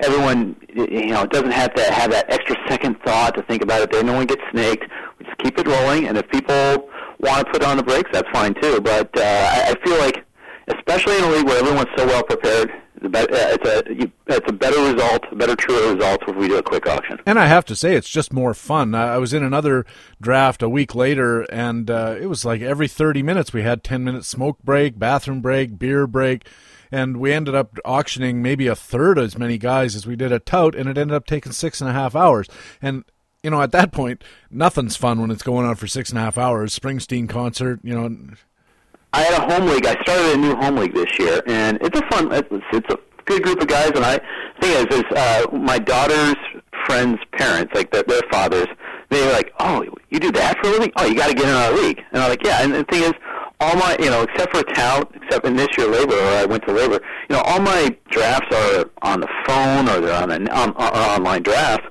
[0.00, 3.90] everyone you know doesn't have to have that extra second thought to think about it.
[3.90, 4.84] There, no one gets snaked.
[5.18, 6.88] We just keep it rolling, and if people
[7.20, 8.80] want to put on the brakes, that's fine too.
[8.80, 10.24] But uh, I, I feel like,
[10.68, 12.70] especially in a league where everyone's so well prepared,
[13.14, 16.86] it's a it's a better result, a better true result if we do a quick
[16.86, 17.18] auction.
[17.26, 18.94] And I have to say, it's just more fun.
[18.94, 19.86] I was in another
[20.20, 24.04] draft a week later, and uh, it was like every thirty minutes we had ten
[24.04, 26.48] minute smoke break, bathroom break, beer break.
[26.92, 30.38] And we ended up auctioning maybe a third as many guys as we did a
[30.38, 32.46] Tout, and it ended up taking six and a half hours.
[32.80, 33.04] And
[33.42, 36.22] you know, at that point, nothing's fun when it's going on for six and a
[36.22, 36.76] half hours.
[36.76, 38.34] Springsteen concert, you know,
[39.16, 39.86] I had a home league.
[39.86, 42.30] I started a new home league this year, and it's a fun.
[42.32, 43.92] It's, it's a good group of guys.
[43.94, 44.20] And I
[44.60, 46.36] thing is, is uh, my daughter's
[46.84, 48.66] friends' parents, like their, their fathers,
[49.08, 50.92] they were like, "Oh, you do that for a living?
[50.96, 53.04] Oh, you got to get in our league." And I'm like, "Yeah." And the thing
[53.04, 53.14] is,
[53.58, 56.66] all my, you know, except for tout, except in this year labor, or I went
[56.66, 57.00] to labor,
[57.30, 61.42] you know, all my drafts are on the phone or they're on an on, online
[61.42, 61.86] draft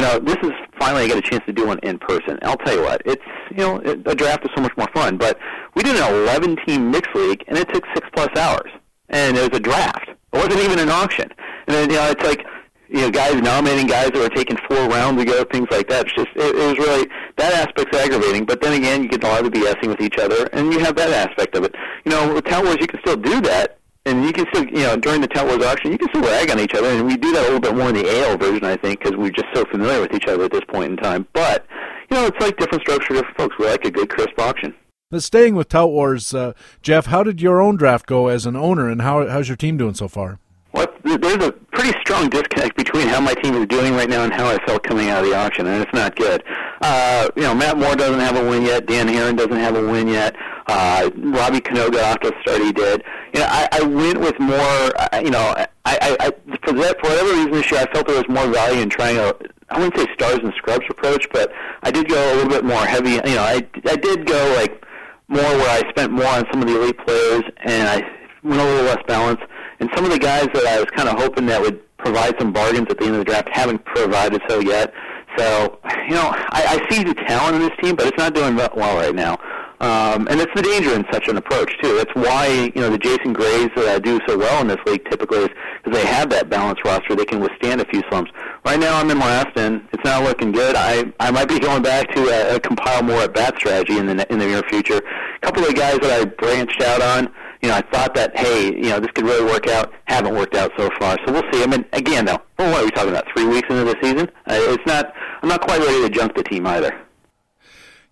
[0.00, 2.38] you know, this is finally I get a chance to do one in person.
[2.40, 5.18] I'll tell you what, it's you know, it, a draft is so much more fun.
[5.18, 5.38] But
[5.74, 8.70] we did an 11 team mixed league, and it took six plus hours,
[9.10, 10.08] and it was a draft.
[10.08, 11.30] It wasn't even an auction.
[11.66, 12.46] And then you know, it's like
[12.88, 16.06] you know, guys nominating guys that were taken four rounds ago, things like that.
[16.06, 18.46] It's just it, it was really that aspect's aggravating.
[18.46, 20.96] But then again, you get a lot of BSing with each other, and you have
[20.96, 21.74] that aspect of it.
[22.06, 24.82] You know, with Tout Wars, you can still do that, and you can still, you
[24.86, 27.16] know, during the Tout Wars auction, you can still rag on each other, and we
[27.16, 29.48] do that a little bit more in the AL version, I think, because we're just
[29.54, 31.26] so familiar with each other at this point in time.
[31.32, 31.66] But
[32.10, 33.56] you know, it's like different strokes for different folks.
[33.58, 34.74] We like a good crisp auction.
[35.10, 38.56] But staying with Tout Wars, uh, Jeff, how did your own draft go as an
[38.56, 40.38] owner, and how how's your team doing so far?
[40.72, 44.32] Well, there's a pretty strong disconnect between how my team is doing right now and
[44.32, 46.44] how I felt coming out of the auction, and it's not good.
[46.80, 48.86] Uh, you know, Matt Moore doesn't have a win yet.
[48.86, 50.36] Dan Haren doesn't have a win yet.
[50.70, 53.02] Uh, Robbie Cano got off to the start he did.
[53.34, 54.56] You know, I, I went with more.
[54.96, 56.30] Uh, you know, I, I, I
[56.64, 59.18] for that for whatever reason this year, I felt there was more value in trying
[59.18, 59.34] a.
[59.70, 61.52] I wouldn't say stars and scrubs approach, but
[61.82, 63.12] I did go a little bit more heavy.
[63.12, 64.84] You know, I I did go like
[65.28, 68.02] more where I spent more on some of the elite players, and I
[68.44, 69.42] went a little less balanced.
[69.80, 72.52] And some of the guys that I was kind of hoping that would provide some
[72.52, 74.92] bargains at the end of the draft haven't provided so yet.
[75.36, 75.78] So,
[76.08, 78.96] you know, I, I see the talent in this team, but it's not doing well
[78.96, 79.38] right now.
[79.80, 81.96] Um, and it's the danger in such an approach too.
[81.96, 85.04] That's why you know the Jason Greys that I do so well in this league
[85.08, 85.48] typically is
[85.82, 87.16] because they have that balanced roster.
[87.16, 88.30] They can withstand a few slumps.
[88.64, 90.76] Right now I'm in last, and it's not looking good.
[90.76, 94.06] I I might be going back to a, a compile more at bat strategy in
[94.06, 94.98] the in the near future.
[94.98, 98.74] A couple of guys that I branched out on you know, I thought that, hey,
[98.74, 99.92] you know, this could really work out.
[100.06, 101.18] Haven't worked out so far.
[101.26, 101.62] So we'll see.
[101.62, 103.26] I mean, again, though, what are we talking about?
[103.34, 104.30] Three weeks into the season?
[104.46, 105.12] Uh, it's not.
[105.42, 106.98] I'm not quite ready to jump the team either.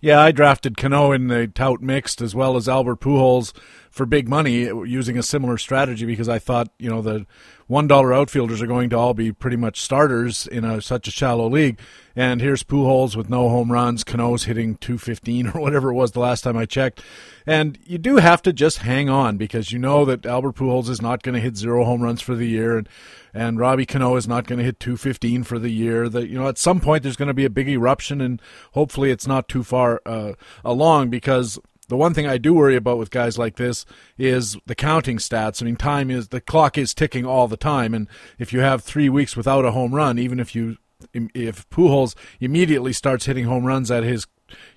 [0.00, 3.52] Yeah, I drafted Cano in the tout mixed as well as Albert Pujols
[3.90, 7.26] for big money using a similar strategy because I thought, you know, the
[7.66, 11.10] one dollar outfielders are going to all be pretty much starters in a, such a
[11.10, 11.80] shallow league.
[12.14, 16.20] And here's Pujols with no home runs, Cano's hitting 215 or whatever it was the
[16.20, 17.02] last time I checked.
[17.48, 21.00] And you do have to just hang on because you know that Albert Pujols is
[21.00, 22.86] not going to hit zero home runs for the year, and
[23.32, 26.10] and Robbie Cano is not going to hit 215 for the year.
[26.10, 29.10] That you know at some point there's going to be a big eruption, and hopefully
[29.10, 31.58] it's not too far uh, along because
[31.88, 33.86] The one thing I do worry about with guys like this
[34.18, 35.62] is the counting stats.
[35.62, 38.08] I mean, time is the clock is ticking all the time, and
[38.38, 40.76] if you have three weeks without a home run, even if you
[41.14, 44.26] if Pujols immediately starts hitting home runs at his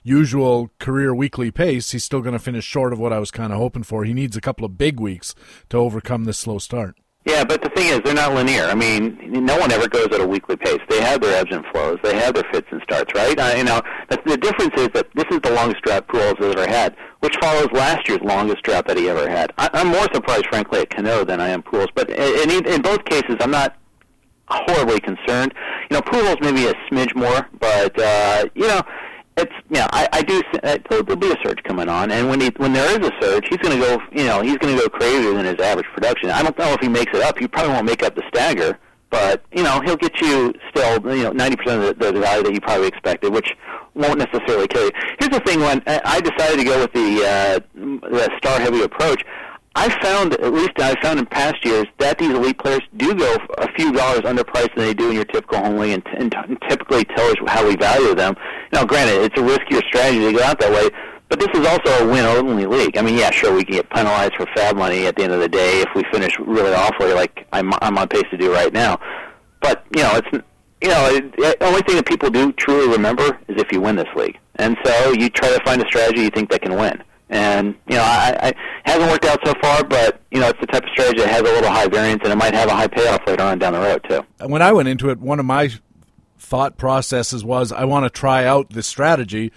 [0.04, 3.52] usual career weekly pace, he's still going to finish short of what I was kind
[3.52, 4.04] of hoping for.
[4.04, 5.36] He needs a couple of big weeks
[5.70, 6.96] to overcome this slow start.
[7.24, 8.64] Yeah, but the thing is, they're not linear.
[8.64, 10.80] I mean, no one ever goes at a weekly pace.
[10.90, 12.00] They have their ebbs and flows.
[12.04, 13.38] They have their fits and starts, right?
[13.38, 13.80] Uh, you know,
[14.26, 17.68] the difference is that this is the longest drought Pujols has ever had, which follows
[17.74, 19.54] last year's longest drought that he ever had.
[19.60, 21.90] I, I'm more surprised, frankly, at Cano than I am Pujols.
[21.94, 23.78] But in, in, in both cases, I'm not
[24.48, 25.54] horribly concerned.
[25.90, 28.82] You know, Pujols maybe a smidge more, but uh, you know,
[29.38, 30.42] it's yeah, I, I do.
[30.64, 33.48] Uh, there'll be a surge coming on, and when he when there is a surge,
[33.50, 34.02] he's going to go.
[34.12, 36.30] You know, he's going to go crazier than his average production.
[36.30, 37.38] I don't know if he makes it up.
[37.38, 38.78] He probably won't make up the stagger,
[39.10, 41.16] but you know, he'll get you still.
[41.16, 43.56] You know, ninety percent of the, the value that you probably expected, which
[43.94, 44.92] won't necessarily kill you.
[45.20, 47.60] Here's the thing: when I decided to go with the uh,
[48.10, 49.24] the star heavy approach,
[49.76, 53.38] I found, at least I found in past years, that these elite players do go
[53.58, 56.62] a few dollars underpriced than they do in your typical home league, and, and, and
[56.70, 58.36] typically tells how we value them.
[58.74, 60.90] Now, granted, it's a riskier strategy to go out that way,
[61.30, 62.98] but this is also a win-only league.
[62.98, 65.40] I mean, yeah, sure, we can get penalized for FAAB money at the end of
[65.40, 68.74] the day if we finish really awfully, like I'm, I'm on pace to do right
[68.74, 69.00] now.
[69.62, 70.46] But you know, it's
[70.82, 74.10] you know, the only thing that people do truly remember is if you win this
[74.16, 77.02] league, and so you try to find a strategy you think that can win.
[77.32, 80.68] And you know, I, I hasn't worked out so far, but you know, it's the
[80.68, 82.88] type of strategy that has a little high variance, and it might have a high
[82.88, 84.22] payoff later on down the road too.
[84.46, 85.70] When I went into it, one of my
[86.38, 89.52] thought processes was I want to try out this strategy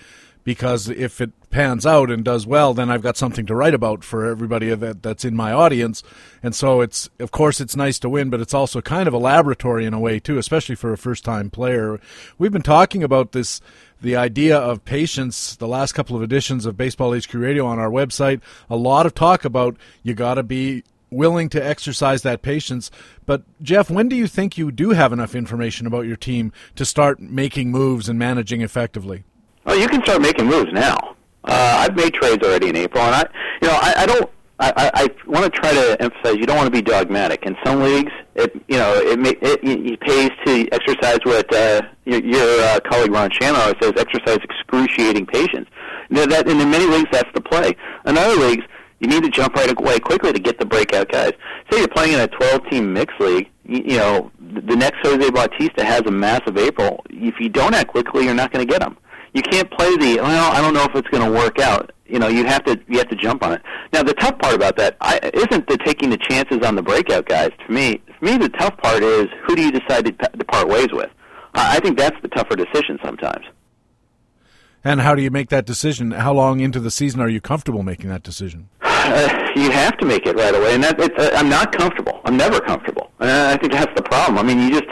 [0.44, 4.04] because if it pans out and does well, then I've got something to write about
[4.04, 6.02] for everybody that that's in my audience.
[6.42, 9.18] And so it's of course it's nice to win, but it's also kind of a
[9.18, 11.98] laboratory in a way too, especially for a first time player.
[12.38, 13.60] We've been talking about this
[14.00, 17.90] the idea of patience the last couple of editions of Baseball HQ Radio on our
[17.90, 18.40] website.
[18.68, 22.90] A lot of talk about you got to be willing to exercise that patience.
[23.24, 26.84] But Jeff, when do you think you do have enough information about your team to
[26.84, 29.24] start making moves and managing effectively?
[29.64, 31.16] Well, you can start making moves now.
[31.44, 33.24] Uh, I've made trades already in April, and I,
[33.62, 34.30] you know, I, I don't
[34.60, 37.44] I, I want to try to emphasize you don't want to be dogmatic.
[37.44, 41.82] In some leagues, it you know it may, it, it pays to exercise what uh,
[42.04, 45.68] your, your uh, colleague Ron Shandler says: exercise excruciating patience.
[46.08, 47.74] Know, that and in many leagues that's the play.
[48.06, 48.64] In other leagues,
[49.00, 51.32] you need to jump right away quickly to get the breakout guys.
[51.70, 55.84] Say you're playing in a 12-team mixed league, you, you know the next Jose Bautista
[55.84, 57.04] has a massive April.
[57.10, 58.96] If you don't act quickly, you're not going to get him
[59.34, 60.52] you can't play the well.
[60.52, 61.90] I don't know if it's going to work out.
[62.06, 63.62] You know, you have to you have to jump on it.
[63.92, 67.26] Now, the tough part about that I, isn't the taking the chances on the breakout
[67.26, 67.50] guys.
[67.66, 70.68] To me, for me, the tough part is who do you decide to, to part
[70.68, 71.10] ways with.
[71.54, 73.46] I think that's the tougher decision sometimes.
[74.82, 76.10] And how do you make that decision?
[76.10, 78.68] How long into the season are you comfortable making that decision?
[78.82, 82.20] Uh, you have to make it right away, and that, it's, uh, I'm not comfortable.
[82.24, 84.38] I'm never comfortable, and I think that's the problem.
[84.38, 84.90] I mean, you just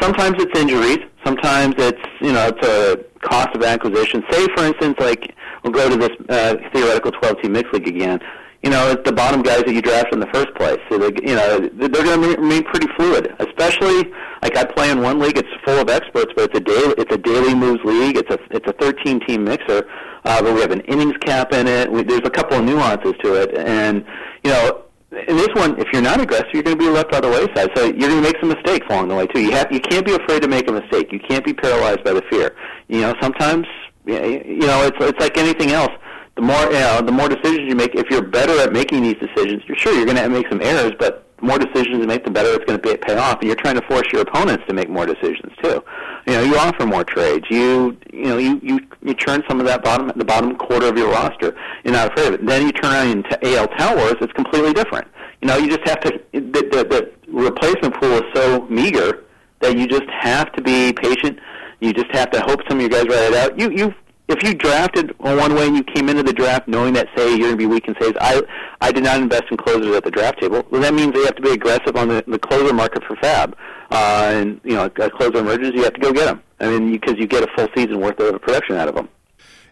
[0.00, 4.24] sometimes it's injuries, sometimes it's you know it's a cost of acquisition.
[4.30, 5.34] Say, for instance, like
[5.66, 8.20] we'll go to this uh, theoretical 12-team mixed league again.
[8.62, 10.78] You know, it's the bottom guys that you draft in the first place.
[10.88, 13.34] So they, you know, they're going to remain pretty fluid.
[13.38, 14.10] Especially,
[14.42, 17.12] like I play in one league, it's full of experts, but it's a daily, it's
[17.14, 18.16] a daily moves league.
[18.16, 19.86] It's a, it's a 13-team mixer,
[20.24, 21.90] uh, but we have an innings cap in it.
[21.90, 24.04] We, there's a couple of nuances to it, and
[24.42, 27.20] you know, in this one, if you're not aggressive, you're going to be left by
[27.20, 27.70] the wayside.
[27.76, 29.40] So you're going to make some mistakes along the way too.
[29.40, 31.12] You have you can't be afraid to make a mistake.
[31.12, 32.56] You can't be paralyzed by the fear.
[32.88, 33.66] You know, sometimes
[34.06, 35.92] you know it's it's like anything else.
[36.36, 37.94] The more you know, the more decisions you make.
[37.94, 40.92] If you're better at making these decisions, you're sure you're going to make some errors,
[40.98, 43.40] but the more decisions you make, the better it's going to pay off.
[43.40, 45.82] And you're trying to force your opponents to make more decisions too.
[46.26, 47.46] You know, you offer more trades.
[47.50, 50.96] You you know you you you churn some of that bottom the bottom quarter of
[50.96, 51.56] your roster.
[51.84, 52.46] You're not afraid of it.
[52.46, 54.16] Then you turn around into AL Tout Wars.
[54.20, 55.08] It's completely different.
[55.42, 56.20] You know, you just have to.
[56.32, 59.24] The, the, the replacement pool is so meager
[59.60, 61.38] that you just have to be patient.
[61.80, 63.58] You just have to hope some of your guys write it out.
[63.58, 63.94] You you
[64.28, 67.38] if you drafted one way and you came into the draft knowing that say you're
[67.38, 68.42] going to be weak in saves, I
[68.80, 70.66] I did not invest in closers at the draft table.
[70.70, 73.54] Well, that means you have to be aggressive on the, the closer market for FAAB,
[73.90, 76.42] uh, and you know a closer emerges, you have to go get them.
[76.58, 79.08] I mean, because you get a full season worth of production out of them.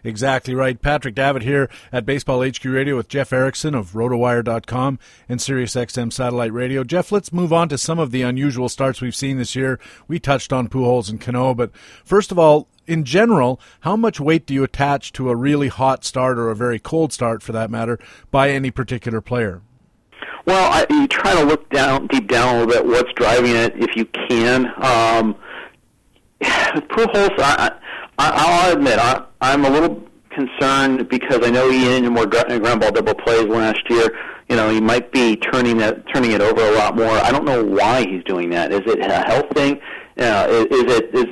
[0.05, 0.81] Exactly right.
[0.81, 6.53] Patrick Davitt here at Baseball HQ Radio with Jeff Erickson of RotoWire.com and SiriusXM Satellite
[6.53, 6.83] Radio.
[6.83, 9.79] Jeff, let's move on to some of the unusual starts we've seen this year.
[10.07, 14.45] We touched on Pujols and Cano, but first of all, in general, how much weight
[14.45, 17.71] do you attach to a really hot start or a very cold start, for that
[17.71, 17.99] matter,
[18.29, 19.61] by any particular player?
[20.45, 23.73] Well, I, you try to look down deep down a little bit what's driving it,
[23.75, 24.67] if you can.
[24.77, 25.35] Um,
[26.43, 27.75] Pujols, I,
[28.17, 32.81] I, I'll admit, I, I'm a little concerned because I know he had more ground
[32.81, 34.09] ball double plays last year.
[34.49, 37.09] You know, he might be turning that turning it over a lot more.
[37.09, 38.71] I don't know why he's doing that.
[38.71, 39.79] Is it a health thing?
[40.17, 41.25] Uh, is, is it is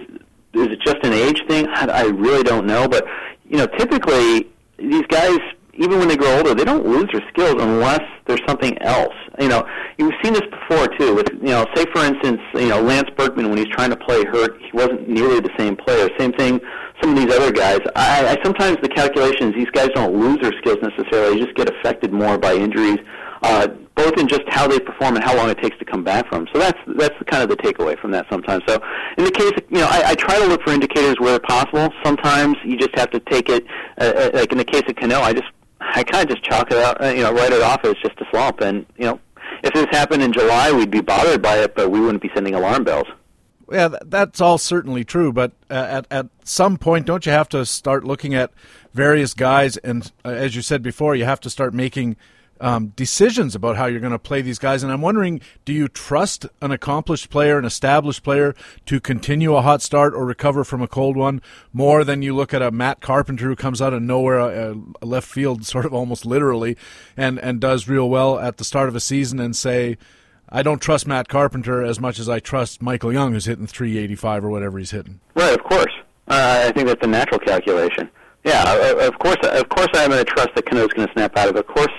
[0.53, 1.67] is it just an age thing?
[1.67, 2.87] I, I really don't know.
[2.87, 3.05] But
[3.45, 5.37] you know, typically these guys,
[5.75, 9.13] even when they grow older, they don't lose their skills unless there's something else.
[9.39, 9.67] You know,
[9.97, 11.15] you've seen this before too.
[11.15, 14.23] With you know, say for instance, you know Lance Berkman when he's trying to play
[14.25, 16.07] hurt, he wasn't nearly the same player.
[16.19, 16.59] Same thing.
[17.01, 17.79] Some of these other guys.
[17.95, 21.35] I, I sometimes the calculations these guys don't lose their skills necessarily.
[21.35, 22.99] They just get affected more by injuries,
[23.41, 26.27] uh, both in just how they perform and how long it takes to come back
[26.29, 26.47] from.
[26.53, 28.63] So that's that's the, kind of the takeaway from that sometimes.
[28.67, 28.79] So
[29.17, 31.89] in the case, you know, I, I try to look for indicators where possible.
[32.03, 33.65] Sometimes you just have to take it.
[33.99, 35.47] Uh, uh like in the case of Cano, I just
[35.95, 38.19] I kind of just chalk it out, uh, you know, write it off as just
[38.19, 38.61] a slump.
[38.61, 39.19] And you know,
[39.63, 42.55] if this happened in July, we'd be bothered by it, but we wouldn't be sending
[42.55, 43.07] alarm bells.
[43.71, 45.31] Yeah, that's all certainly true.
[45.31, 48.51] But uh, at at some point, don't you have to start looking at
[48.93, 49.77] various guys?
[49.77, 52.17] And uh, as you said before, you have to start making
[52.63, 54.83] um, decisions about how you're going to play these guys.
[54.83, 58.55] And I'm wondering, do you trust an accomplished player, an established player,
[58.85, 61.41] to continue a hot start or recover from a cold one
[61.73, 65.27] more than you look at a Matt Carpenter who comes out of nowhere, uh, left
[65.27, 66.77] field, sort of almost literally,
[67.17, 69.97] and and does real well at the start of a season, and say.
[70.55, 74.45] I don't trust Matt Carpenter as much as I trust Michael Young, who's hitting 385
[74.45, 75.19] or whatever he's hitting.
[75.33, 75.91] Right, of course.
[76.27, 78.07] Uh, I think that's a natural calculation.
[78.43, 79.37] Yeah, of course.
[79.41, 81.59] Of course, I'm going to trust that Cano's going to snap out of it.
[81.59, 81.91] Of course,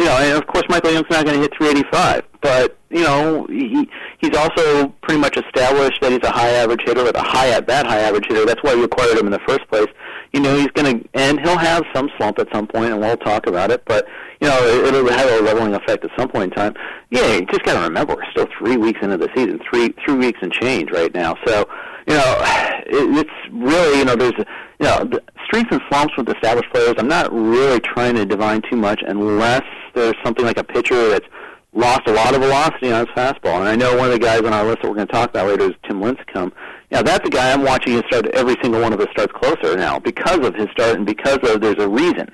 [0.00, 3.46] you know, and of course Michael Young's not going to hit 385, but you know
[3.50, 3.86] he
[4.18, 7.66] he's also pretty much established that he's a high average hitter, with a high at
[7.66, 8.46] bat high average hitter.
[8.46, 9.88] That's why we acquired him in the first place.
[10.32, 13.18] You know, he's going to and he'll have some slump at some point, and we'll
[13.18, 13.84] talk about it.
[13.84, 14.08] But
[14.40, 16.74] you know, it, it'll have a leveling effect at some point in time.
[17.10, 20.14] Yeah, you just got to remember we're still three weeks into the season, three three
[20.14, 21.36] weeks and change right now.
[21.44, 21.68] So
[22.08, 22.36] you know,
[22.86, 24.38] it, it's really you know there's
[24.78, 26.94] you know the strengths and slumps with established players.
[26.96, 31.26] I'm not really trying to divine too much unless there's something like a pitcher that's
[31.72, 33.60] lost a lot of velocity on his fastball.
[33.60, 35.30] And I know one of the guys on our list that we're going to talk
[35.30, 36.52] about later is Tim Lincecum.
[36.90, 39.76] Yeah, that's a guy I'm watching his start every single one of his starts closer
[39.76, 42.28] now because of his start and because of there's a reason.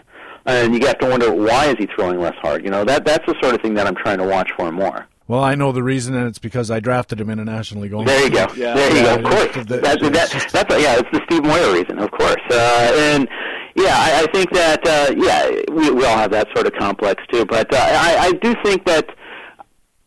[0.47, 2.65] And you have to wonder why is he throwing less hard?
[2.65, 5.07] You know that that's the sort of thing that I'm trying to watch for more.
[5.29, 8.07] Well, I know the reason, and it's because I drafted him in a National League.
[8.07, 8.47] There you go.
[8.55, 8.75] Yeah.
[8.75, 9.25] There you yeah, go.
[9.25, 9.67] Of course.
[9.67, 10.53] The, that's, that, just...
[10.53, 11.01] that's a, yeah.
[11.01, 12.41] It's the Steve Moyer reason, of course.
[12.49, 13.29] Uh, and
[13.77, 17.23] yeah, I, I think that uh, yeah, we, we all have that sort of complex
[17.31, 17.45] too.
[17.45, 19.07] But uh, I, I do think that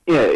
[0.07, 0.27] you know,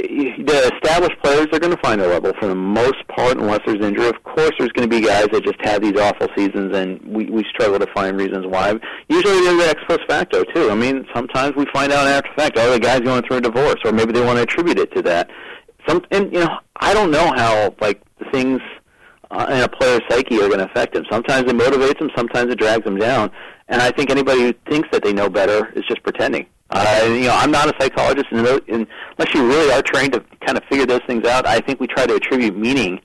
[0.45, 3.83] the established players are going to find a level for the most part, unless there's
[3.83, 4.07] injury.
[4.07, 7.25] Of course, there's going to be guys that just have these awful seasons, and we
[7.25, 8.75] we struggle to find reasons why.
[9.09, 10.69] Usually, there's the ex post facto too.
[10.69, 13.41] I mean, sometimes we find out after the fact, oh, the guy's going through a
[13.41, 15.31] divorce, or maybe they want to attribute it to that.
[15.87, 17.99] Some, and you know, I don't know how like
[18.31, 18.61] things
[19.49, 21.05] in a player's psyche are going to affect him.
[21.11, 23.31] Sometimes it motivates him, sometimes it drags him down.
[23.67, 26.45] And I think anybody who thinks that they know better is just pretending.
[26.69, 30.57] Uh, you know, I'm not a psychologist, and, unless you really are trained to kind
[30.57, 32.99] of figure those things out, I think we try to attribute meaning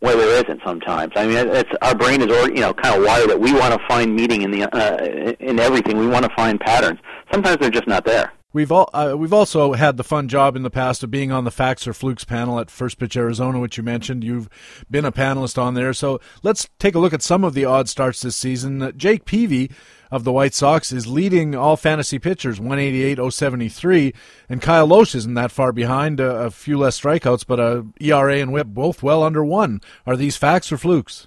[0.00, 1.12] where there isn't sometimes.
[1.14, 3.80] I mean, it's our brain is, you know, kind of wired that we want to
[3.86, 5.96] find meaning in the uh, in everything.
[5.96, 6.98] We want to find patterns.
[7.30, 8.32] Sometimes they're just not there.
[8.52, 11.44] We've all uh, we've also had the fun job in the past of being on
[11.44, 14.22] the Facts or Flukes panel at First Pitch Arizona, which you mentioned.
[14.22, 14.50] You've
[14.90, 17.88] been a panelist on there, so let's take a look at some of the odd
[17.88, 18.82] starts this season.
[18.82, 19.70] Uh, Jake Peavy
[20.10, 24.14] of the White Sox is leading all fantasy pitchers, 188-073,
[24.50, 26.20] and Kyle Lohse isn't that far behind.
[26.20, 29.80] Uh, a few less strikeouts, but uh, ERA and WHIP both well under one.
[30.06, 31.26] Are these facts or flukes?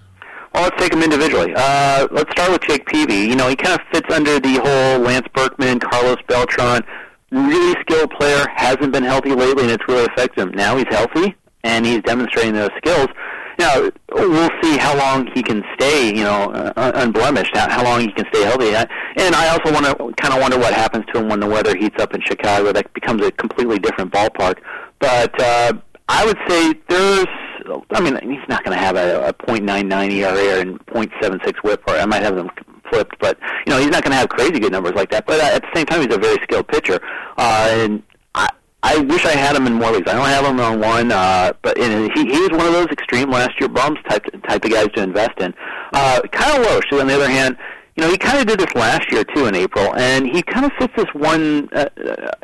[0.54, 1.52] Well, let's take them individually.
[1.56, 3.26] Uh, let's start with Jake Peavy.
[3.26, 6.82] You know, he kind of fits under the whole Lance Berkman, Carlos Beltran
[7.30, 10.50] really skilled player, hasn't been healthy lately, and it's really affected him.
[10.52, 13.08] Now he's healthy, and he's demonstrating those skills.
[13.58, 17.56] Now we'll see how long he can stay, you know, unblemished.
[17.56, 18.74] How, how long he can stay healthy.
[18.74, 21.74] And I also want to kind of wonder what happens to him when the weather
[21.74, 22.72] heats up in Chicago.
[22.72, 24.58] That becomes a completely different ballpark.
[24.98, 25.72] But uh,
[26.08, 27.26] I would say there's.
[27.90, 31.94] I mean, he's not going to have a, a .99 ERA and .76 WHIP, or
[31.94, 32.48] I might have them
[32.90, 35.26] flipped, but you know he's not going to have crazy good numbers like that.
[35.26, 37.00] But uh, at the same time, he's a very skilled pitcher,
[37.36, 38.02] uh, and
[38.34, 38.48] I,
[38.82, 40.08] I wish I had him in more leagues.
[40.10, 42.88] I don't have him on one, uh, but and he he was one of those
[42.88, 45.54] extreme last year bums type type of guys to invest in.
[45.92, 47.56] Uh, Kyle Lohse, on the other hand,
[47.96, 50.66] you know, he kind of did this last year too in April, and he kind
[50.66, 51.88] of fits this one uh,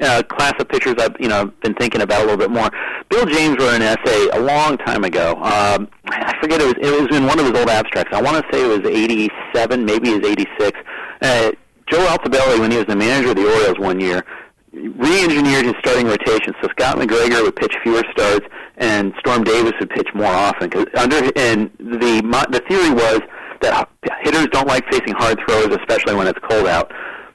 [0.01, 2.71] uh, class of pitchers I've you know been thinking about a little bit more.
[3.11, 5.35] Bill James wrote an essay a long time ago.
[5.43, 8.15] Um, I forget it was it was in one of his old abstracts.
[8.15, 10.81] I want to say it was '87, maybe it was '86.
[11.21, 11.53] Uh,
[11.87, 14.25] Joe Altobelli, when he was the manager of the Orioles one year,
[14.73, 18.47] re-engineered his starting rotation so Scott McGregor would pitch fewer starts
[18.79, 20.71] and Storm Davis would pitch more often.
[20.71, 23.21] Cause under and the the theory was
[23.63, 23.89] that
[24.23, 26.93] hitters don't like facing hard throws, especially when it's cold out.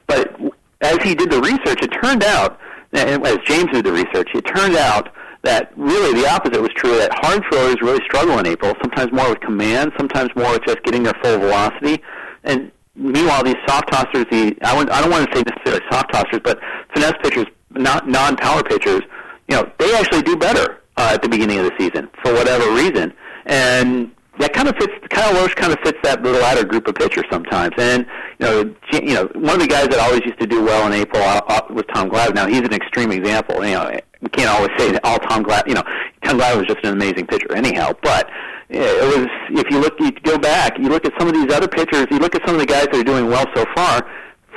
[0.08, 0.40] But
[0.82, 2.60] as he did the research, it turned out,
[2.94, 5.10] as James did the research, it turned out
[5.44, 6.98] that really the opposite was true.
[6.98, 8.74] That hard throwers really struggle in April.
[8.82, 12.02] Sometimes more with command, sometimes more with just getting their full velocity.
[12.44, 16.44] And meanwhile, these soft tossers, the I, I don't want to say necessarily soft tossers,
[16.44, 16.60] but
[16.94, 19.02] finesse pitchers, not non-power pitchers,
[19.50, 22.74] you know, they actually do better uh, at the beginning of the season for whatever
[22.74, 23.14] reason.
[23.46, 24.94] And that kind of fits.
[25.10, 27.74] Kyle Lohse kind of fits that little latter group of pitchers sometimes.
[27.78, 28.06] And
[28.40, 30.94] you know, you know, one of the guys that always used to do well in
[30.94, 32.36] April uh, uh, was Tom Glavine.
[32.36, 33.66] Now he's an extreme example.
[33.66, 35.68] You know, we can't always say that all Tom Glavine.
[35.68, 35.84] You know,
[36.24, 37.94] Tom Glavine was just an amazing pitcher anyhow.
[38.04, 38.30] But
[38.70, 41.68] it was if you look, you go back, you look at some of these other
[41.68, 44.08] pitchers, you look at some of the guys that are doing well so far.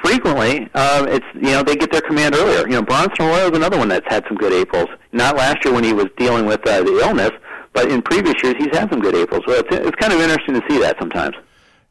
[0.03, 2.67] Frequently, uh, it's you know they get their command earlier.
[2.67, 4.89] You know, Bronson Arroyo is another one that's had some good Aprils.
[5.13, 7.33] Not last year when he was dealing with uh, the illness,
[7.73, 9.43] but in previous years he's had some good Aprils.
[9.47, 11.37] So it's it's kind of interesting to see that sometimes.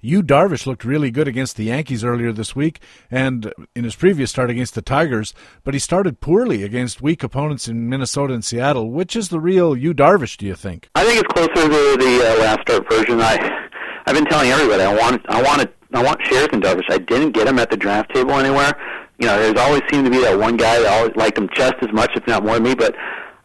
[0.02, 2.80] Yu Darvish looked really good against the Yankees earlier this week
[3.12, 5.34] and in his previous start against the Tigers,
[5.66, 8.92] but he started poorly against weak opponents in Minnesota and Seattle.
[8.92, 10.90] Which is the real Yu Darvish, do you think?
[10.96, 13.20] I think it's closer to the uh, last start version.
[13.20, 13.68] I
[14.06, 16.90] I've been telling everybody I want I want I want shares in Darvish.
[16.90, 18.74] I didn't get him at the draft table anywhere.
[19.20, 21.76] You know, there's always seemed to be that one guy that always liked him just
[21.82, 22.96] as much, if not more than me, but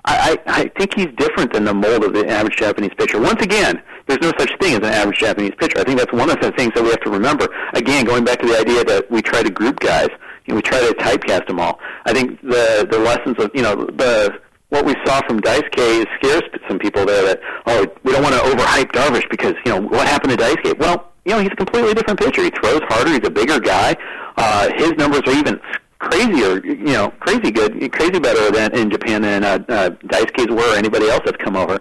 [0.07, 3.19] I, I think he's different than the mold of the average Japanese pitcher.
[3.21, 5.79] Once again, there's no such thing as an average Japanese pitcher.
[5.79, 7.49] I think that's one of the things that we have to remember.
[7.73, 10.09] Again, going back to the idea that we try to group guys,
[10.49, 11.79] know, we try to typecast them all.
[12.05, 14.39] I think the the lessons of you know the
[14.69, 18.41] what we saw from Daisuke scares some people there that oh we don't want to
[18.41, 20.79] overhype Darvish because you know what happened to Daisuke.
[20.79, 22.43] Well, you know he's a completely different pitcher.
[22.43, 23.11] He throws harder.
[23.11, 23.97] He's a bigger guy.
[24.37, 25.61] Uh, his numbers are even
[26.05, 30.75] crazier, you know, crazy good, crazy better than in Japan than uh, uh, Daisuke's were
[30.75, 31.81] or anybody else that's come over.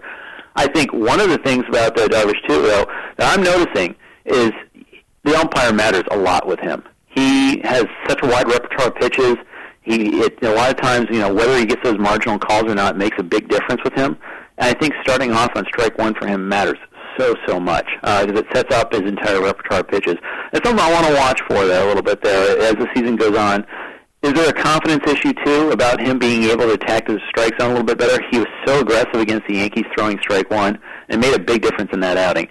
[0.56, 2.86] I think one of the things about uh, Darvish too, though,
[3.18, 3.96] that I'm noticing
[4.26, 4.52] is
[5.24, 6.84] the umpire matters a lot with him.
[7.08, 9.36] He has such a wide repertoire of pitches.
[9.82, 12.76] He it, a lot of times, you know, whether he gets those marginal calls or
[12.76, 14.18] not makes a big difference with him.
[14.58, 16.78] And I think starting off on strike one for him matters
[17.18, 20.16] so so much because uh, it sets up his entire repertoire of pitches.
[20.52, 23.16] It's something I want to watch for there a little bit there as the season
[23.16, 23.66] goes on.
[24.24, 27.72] Is there a confidence issue too about him being able to attack the strike zone
[27.72, 28.24] a little bit better?
[28.32, 31.92] He was so aggressive against the Yankees throwing strike one and made a big difference
[31.92, 32.48] in that outing.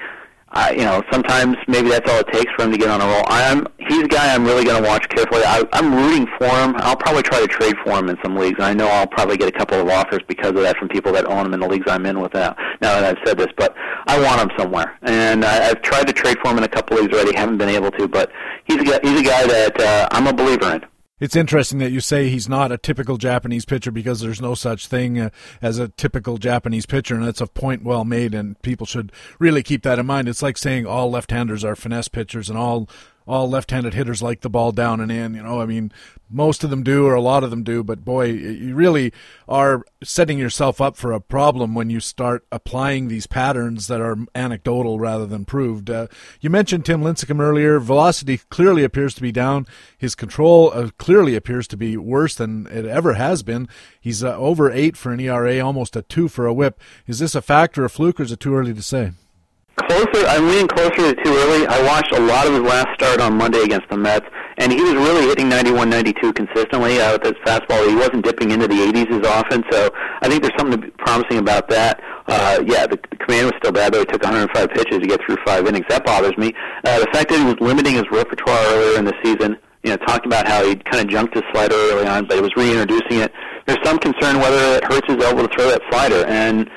[0.50, 3.06] I, you know, sometimes maybe that's all it takes for him to get on a
[3.06, 3.24] roll.
[3.26, 5.40] I'm he's a guy I'm really going to watch carefully.
[5.46, 6.74] I, I'm rooting for him.
[6.76, 8.56] I'll probably try to trade for him in some leagues.
[8.58, 11.10] And I know I'll probably get a couple of offers because of that from people
[11.12, 12.54] that own him in the leagues I'm in with that.
[12.82, 13.74] Now that I've said this, but
[14.06, 16.98] I want him somewhere, and I, I've tried to trade for him in a couple
[16.98, 17.34] of leagues already.
[17.34, 18.30] Haven't been able to, but
[18.64, 20.84] he's a guy, he's a guy that uh, I'm a believer in.
[21.22, 24.88] It's interesting that you say he's not a typical Japanese pitcher because there's no such
[24.88, 25.30] thing uh,
[25.62, 29.62] as a typical Japanese pitcher, and that's a point well made, and people should really
[29.62, 30.28] keep that in mind.
[30.28, 32.88] It's like saying all left-handers are finesse pitchers and all
[33.26, 35.34] all left-handed hitters like the ball down and in.
[35.34, 35.92] You know, I mean,
[36.30, 37.82] most of them do, or a lot of them do.
[37.84, 39.12] But boy, you really
[39.48, 44.16] are setting yourself up for a problem when you start applying these patterns that are
[44.34, 45.90] anecdotal rather than proved.
[45.90, 46.06] Uh,
[46.40, 47.78] you mentioned Tim Lincecum earlier.
[47.78, 49.66] Velocity clearly appears to be down.
[49.96, 53.68] His control uh, clearly appears to be worse than it ever has been.
[54.00, 56.80] He's uh, over eight for an ERA, almost a two for a WHIP.
[57.06, 59.12] Is this a factor, a fluke, or is it too early to say?
[59.88, 61.66] Closer, I'm leaning closer to too early.
[61.66, 64.26] I watched a lot of his last start on Monday against the Mets,
[64.58, 67.88] and he was really hitting 91, 92 consistently uh, with his fastball.
[67.88, 71.68] He wasn't dipping into the 80s as often, so I think there's something promising about
[71.70, 72.00] that.
[72.28, 74.00] Uh, yeah, the, the command was still bad, though.
[74.00, 75.86] He took 105 pitches to get through five innings.
[75.88, 76.54] That bothers me.
[76.84, 79.96] Uh, the fact that he was limiting his repertoire earlier in the season, you know,
[80.06, 83.18] talking about how he kind of junked his slider early on, but he was reintroducing
[83.18, 83.32] it.
[83.66, 86.70] There's some concern whether it hurts his elbow to throw that slider, and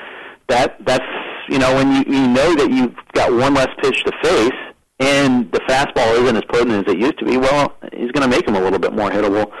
[0.48, 1.04] that that's
[1.48, 4.58] you know, when you, you know that you've got one less pitch to face
[4.98, 8.28] and the fastball isn't as potent as it used to be, well, he's going to
[8.28, 9.52] make him a little bit more hittable.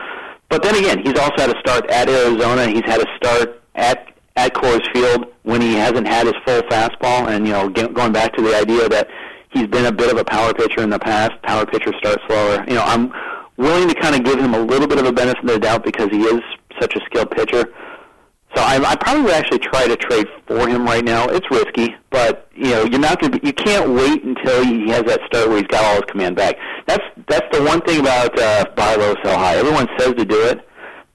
[0.48, 2.68] But then again, he's also had a start at Arizona.
[2.68, 7.28] He's had a start at at Coors Field when he hasn't had his full fastball.
[7.28, 9.08] And you know, going back to the idea that
[9.50, 11.32] he's been a bit of a power pitcher in the past.
[11.42, 12.64] Power pitchers start slower.
[12.68, 13.12] You know, I'm
[13.56, 15.84] willing to kind of give him a little bit of a benefit of the doubt
[15.84, 16.40] because he is
[16.80, 17.72] such a skilled pitcher.
[18.56, 21.28] So I, I probably would actually try to trade for him right now.
[21.28, 23.46] It's risky, but you know you're not going to.
[23.46, 26.56] You can't wait until he has that start where he's got all his command back.
[26.86, 29.56] That's that's the one thing about uh, buy low, sell high.
[29.56, 30.66] Everyone says to do it,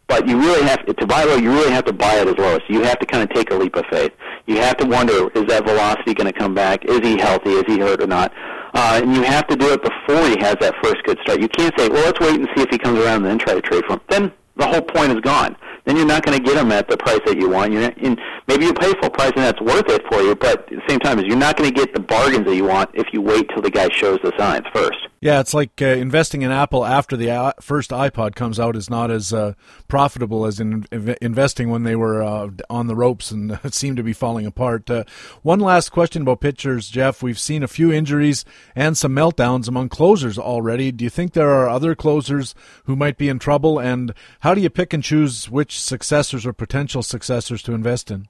[0.08, 1.38] but you really have to, buy low.
[1.38, 2.60] You really have to buy it as low.
[2.60, 4.12] So you have to kind of take a leap of faith.
[4.46, 6.86] You have to wonder: is that velocity going to come back?
[6.86, 7.54] Is he healthy?
[7.54, 8.32] Is he hurt or not?
[8.76, 11.42] Uh, and you have to do it before he has that first good start.
[11.42, 13.56] You can't say, "Well, let's wait and see if he comes around and then try
[13.56, 14.32] to trade for him." Then
[14.62, 15.56] the whole point is gone
[15.86, 17.74] then you're not going to get them at the price that you want.
[17.74, 20.60] You're not, and maybe you pay full price and that's worth it for you, but
[20.60, 22.90] at the same time, is you're not going to get the bargains that you want
[22.94, 25.08] if you wait till the guy shows the signs first.
[25.24, 28.90] Yeah, it's like uh, investing in Apple after the uh, first iPod comes out is
[28.90, 29.54] not as uh,
[29.88, 30.86] profitable as in
[31.22, 34.90] investing when they were uh, on the ropes and seemed to be falling apart.
[34.90, 35.04] Uh,
[35.44, 37.22] one last question about pitchers, Jeff.
[37.22, 38.44] We've seen a few injuries
[38.76, 40.92] and some meltdowns among closers already.
[40.92, 42.56] Do you think there are other closers
[42.86, 43.78] who might be in trouble?
[43.78, 48.28] And how do you pick and choose which successors or potential successors to invest in?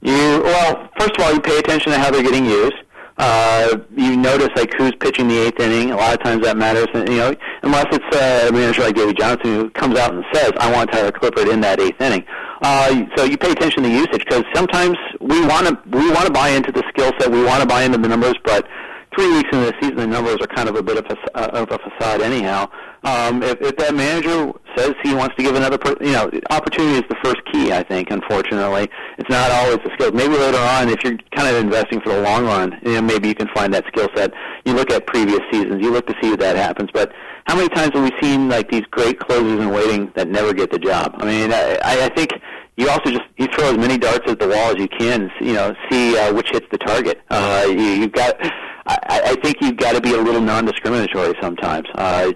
[0.00, 2.81] You well, first of all, you pay attention to how they're getting used.
[3.24, 5.92] Uh, you notice like who's pitching the eighth inning.
[5.92, 6.88] A lot of times that matters.
[6.92, 10.24] And, you know, unless it's uh, a manager like Davey Johnson who comes out and
[10.32, 12.24] says, "I want Tyler Clippard in that eighth inning."
[12.62, 16.32] Uh, so you pay attention to usage because sometimes we want to we want to
[16.32, 17.30] buy into the skill set.
[17.30, 18.66] We want to buy into the numbers, but
[19.16, 21.70] three weeks into the season, the numbers are kind of a bit of a, of
[21.70, 22.68] a facade anyhow.
[23.04, 26.98] Um, if, if that manager says he wants to give another, per, you know, opportunity
[26.98, 27.72] is the first key.
[27.72, 28.88] I think, unfortunately,
[29.18, 30.12] it's not always the skills.
[30.12, 33.28] Maybe later on, if you're kind of investing for the long run, you know, maybe
[33.28, 34.32] you can find that skill set.
[34.64, 36.90] You look at previous seasons, you look to see if that happens.
[36.92, 37.12] But
[37.46, 40.70] how many times have we seen like these great closers in waiting that never get
[40.70, 41.16] the job?
[41.18, 42.30] I mean, I, I think
[42.76, 45.30] you also just you throw as many darts at the wall as you can.
[45.40, 47.20] You know, see uh, which hits the target.
[47.30, 48.36] Uh, you, you've got.
[48.86, 51.86] I, I think you've got to be a little non-discriminatory sometimes.
[51.94, 52.32] Uh,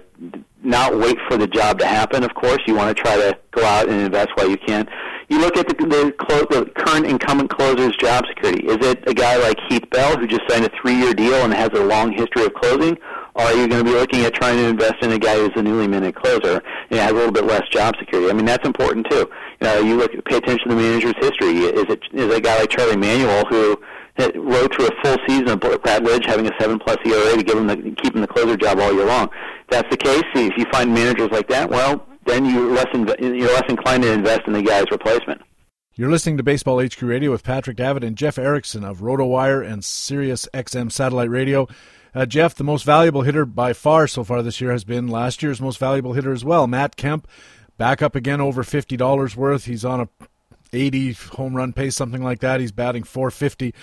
[0.63, 2.23] not wait for the job to happen.
[2.23, 4.87] Of course, you want to try to go out and invest while you can.
[5.29, 8.65] You look at the the, clo- the current incumbent closer's job security.
[8.65, 11.69] Is it a guy like Heath Bell who just signed a three-year deal and has
[11.73, 12.97] a long history of closing,
[13.35, 15.51] or are you going to be looking at trying to invest in a guy who's
[15.55, 18.29] a newly minted closer and has a little bit less job security?
[18.29, 19.29] I mean, that's important too.
[19.61, 21.59] You know, you look, pay attention to the manager's history.
[21.59, 23.79] Is it is it a guy like Charlie Manuel who
[24.19, 27.57] rode through a full season of Brad Lidge having a seven plus ERA to give
[27.57, 29.29] him the keep him the closer job all year long?
[29.61, 30.23] If that's the case.
[30.35, 34.11] If you find managers like that, well, then you're less inv- you're less inclined to
[34.11, 35.41] invest in the guy's replacement.
[35.95, 39.83] You're listening to Baseball HQ Radio with Patrick Davitt and Jeff Erickson of RotoWire and
[39.83, 41.67] Sirius XM Satellite Radio.
[42.13, 45.41] Uh, Jeff, the most valuable hitter by far so far this year has been last
[45.41, 46.67] year's most valuable hitter as well.
[46.67, 47.27] Matt Kemp,
[47.77, 49.65] back up again over fifty dollars worth.
[49.65, 50.09] He's on a
[50.73, 52.59] 80 home run pace, something like that.
[52.59, 53.73] He's batting 450.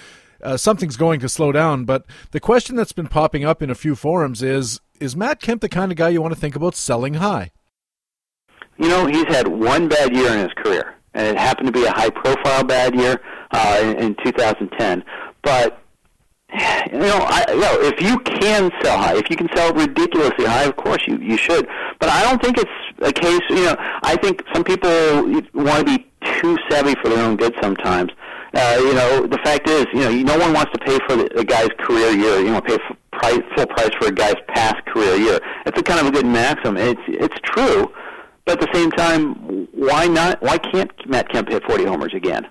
[0.43, 1.85] Uh, something's going to slow down.
[1.85, 5.61] But the question that's been popping up in a few forums is: Is Matt Kemp
[5.61, 7.51] the kind of guy you want to think about selling high?
[8.77, 11.85] You know, he's had one bad year in his career, and it happened to be
[11.85, 13.21] a high-profile bad year
[13.53, 15.05] uh, in, in 2010.
[15.43, 15.79] But
[16.93, 20.45] you know, I, you know, if you can sell high, if you can sell ridiculously
[20.45, 21.67] high, of course you you should.
[21.99, 22.71] But I don't think it's
[23.01, 23.41] a case.
[23.51, 24.91] You know, I think some people
[25.55, 26.07] want to be
[26.41, 28.11] too savvy for their own good sometimes.
[28.55, 31.45] Uh, you know, the fact is, you know, no one wants to pay for a
[31.45, 32.39] guy's career year.
[32.39, 35.41] You want to pay for price, full price for a guy's past career year.
[35.67, 36.77] It's a kind of a good maxim.
[36.77, 37.93] It's it's true,
[38.45, 40.41] but at the same time, why not?
[40.41, 42.47] Why can't Matt Kemp hit 40 homers again?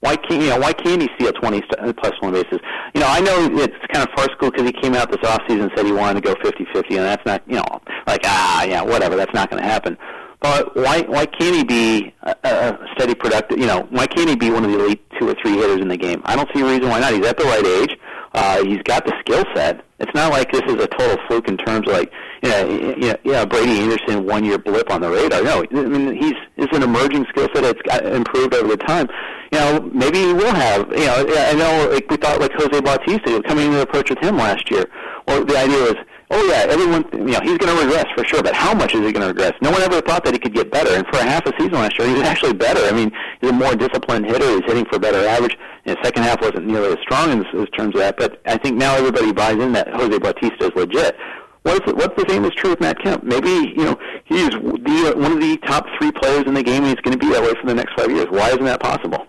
[0.00, 0.58] Why can't you know?
[0.58, 1.62] Why can't he steal 20
[1.98, 2.60] plus one bases?
[2.94, 5.62] You know, I know it's kind of farcical because he came out this off season
[5.62, 8.82] and said he wanted to go 50-50, and that's not you know like ah yeah
[8.82, 9.98] whatever that's not going to happen.
[10.40, 13.58] But why why can't he be a, a steady productive?
[13.58, 15.88] You know, why can't he be one of the elite two or three hitters in
[15.88, 16.22] the game?
[16.24, 17.12] I don't see a reason why not.
[17.12, 17.98] He's at the right age.
[18.32, 19.84] Uh, he's got the skill set.
[19.98, 22.12] It's not like this is a total fluke in terms of like,
[22.42, 25.42] you know, you know, yeah, Brady Anderson one year blip on the radar.
[25.42, 29.08] No, I mean he's is an emerging skill set that's got improved over the time.
[29.52, 30.88] You know, maybe he will have.
[30.90, 34.20] You know, I know like we thought like Jose Bautista coming into the approach with
[34.20, 34.86] him last year.
[35.26, 35.96] Well, the idea was
[36.32, 37.04] Oh yeah, everyone.
[37.12, 38.40] You know, he's going to regress for sure.
[38.40, 39.52] But how much is he going to regress?
[39.60, 40.94] No one ever thought that he could get better.
[40.94, 42.80] And for a half a season last year, he was actually better.
[42.86, 43.10] I mean,
[43.40, 44.48] he's a more disciplined hitter.
[44.48, 45.58] He's hitting for better average.
[45.86, 48.16] And the second half wasn't nearly as strong in, in terms of that.
[48.16, 51.16] But I think now everybody buys in that Jose Bautista is legit.
[51.62, 53.24] What's the, what's the same is true with Matt Kemp?
[53.24, 56.86] Maybe you know he's the one of the top three players in the game, and
[56.86, 58.26] he's going to be that way for the next five years.
[58.30, 59.26] Why isn't that possible?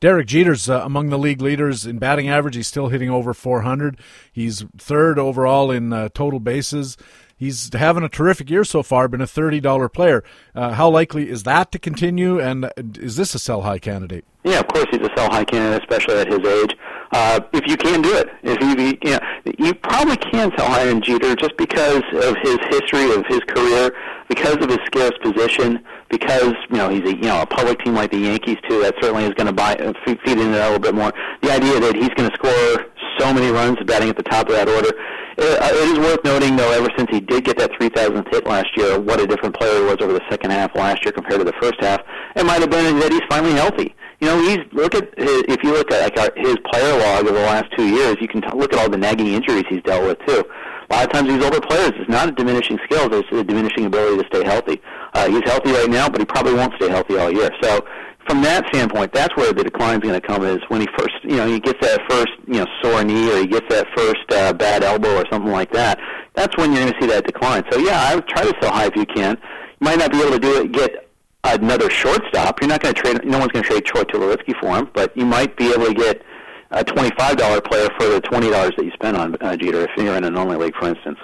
[0.00, 2.56] Derek Jeter's uh, among the league leaders in batting average.
[2.56, 3.98] He's still hitting over 400.
[4.32, 6.96] He's third overall in uh, total bases.
[7.38, 10.24] He's having a terrific year so far, been a $30 player.
[10.54, 14.24] Uh, how likely is that to continue, and uh, is this a sell high candidate?
[14.42, 16.74] Yeah, of course he's a sell high candidate, especially at his age.
[17.12, 19.20] Uh, if you can do it, if you, you know,
[19.58, 23.94] you probably can sell in Jeter just because of his history of his career,
[24.28, 25.78] because of his scarce position,
[26.10, 28.82] because you know he's a you know a public team like the Yankees too.
[28.82, 31.12] That certainly is going to buy uh, feed into that a little bit more.
[31.42, 32.86] The idea that he's going to score
[33.18, 34.90] so many runs batting at the top of that order.
[35.38, 38.46] It, uh, it is worth noting, though, ever since he did get that 3,000th hit
[38.46, 41.40] last year, what a different player he was over the second half last year compared
[41.40, 42.00] to the first half.
[42.34, 43.94] It might have been that he's finally healthy.
[44.20, 47.26] You know, he's look at his, if you look at like our, his player log
[47.26, 49.82] over the last two years, you can t- look at all the nagging injuries he's
[49.82, 50.42] dealt with too.
[50.90, 53.84] a lot of times these older players, it's not a diminishing skills, it's a diminishing
[53.84, 54.80] ability to stay healthy.
[55.12, 57.50] Uh, he's healthy right now, but he probably won't stay healthy all year.
[57.60, 57.84] So
[58.26, 60.44] from that standpoint, that's where the decline is going to come.
[60.44, 63.38] Is when he first, you know, he gets that first, you know, sore knee or
[63.38, 65.98] he gets that first uh, bad elbow or something like that.
[66.34, 67.64] That's when you're going to see that decline.
[67.70, 69.36] So yeah, I would try to sell high if you can.
[69.80, 70.72] You might not be able to do it.
[70.72, 71.05] Get
[71.54, 72.60] another shortstop.
[72.60, 73.24] You're not going to trade.
[73.24, 75.94] No one's going to trade Troy Tulowitzki for him, but you might be able to
[75.94, 76.22] get
[76.70, 79.90] a twenty-five dollar player for the twenty dollars that you spend on uh, Jeter if
[79.96, 81.18] you're in an only league, for instance.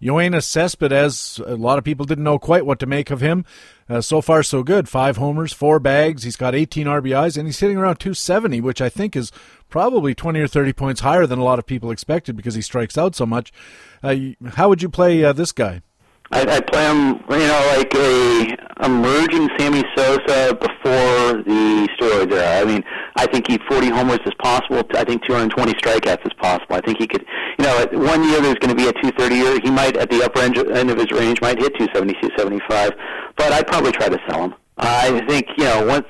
[0.00, 3.44] Yoenis Cespedes, a lot of people didn't know quite what to make of him.
[3.88, 4.88] Uh, so far, so good.
[4.88, 6.22] Five homers, four bags.
[6.22, 9.32] He's got 18 RBIs, and he's hitting around 270, which I think is
[9.68, 12.96] probably 20 or 30 points higher than a lot of people expected because he strikes
[12.96, 13.52] out so much.
[14.00, 14.14] Uh,
[14.50, 15.82] how would you play uh, this guy?
[16.30, 22.60] I, I play him, you know, like a emerging Sammy Sosa before the steroids era.
[22.60, 22.84] I mean,
[23.16, 24.82] I think he 40 homers is possible.
[24.94, 26.76] I think 220 strikeouts is possible.
[26.76, 27.24] I think he could,
[27.58, 29.58] you know, one year there's going to be a 230 year.
[29.62, 32.92] He might, at the upper end, end of his range, might hit 270, 275.
[33.36, 34.54] But I'd probably try to sell him.
[34.76, 36.06] I think, you know, once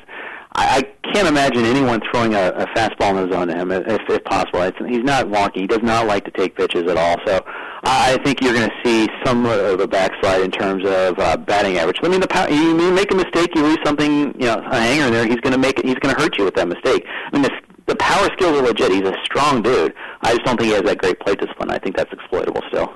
[0.54, 4.00] I, I can't imagine anyone throwing a, a fastball in the zone to him if,
[4.08, 4.62] if possible.
[4.62, 5.60] It's, he's not wonky.
[5.60, 7.16] He does not like to take pitches at all.
[7.26, 7.44] So
[7.82, 11.78] I think you're going to see some of a backslide in terms of uh, batting
[11.78, 11.98] average.
[12.02, 15.06] I mean, the power, you make a mistake, you lose something, you know, a hanger
[15.06, 15.26] in there.
[15.26, 15.84] He's going to make it.
[15.84, 17.06] He's going to hurt you with that mistake.
[17.06, 17.50] I mean, the,
[17.86, 18.92] the power skills are legit.
[18.92, 19.94] He's a strong dude.
[20.22, 21.70] I just don't think he has that great plate discipline.
[21.70, 22.92] I think that's exploitable still.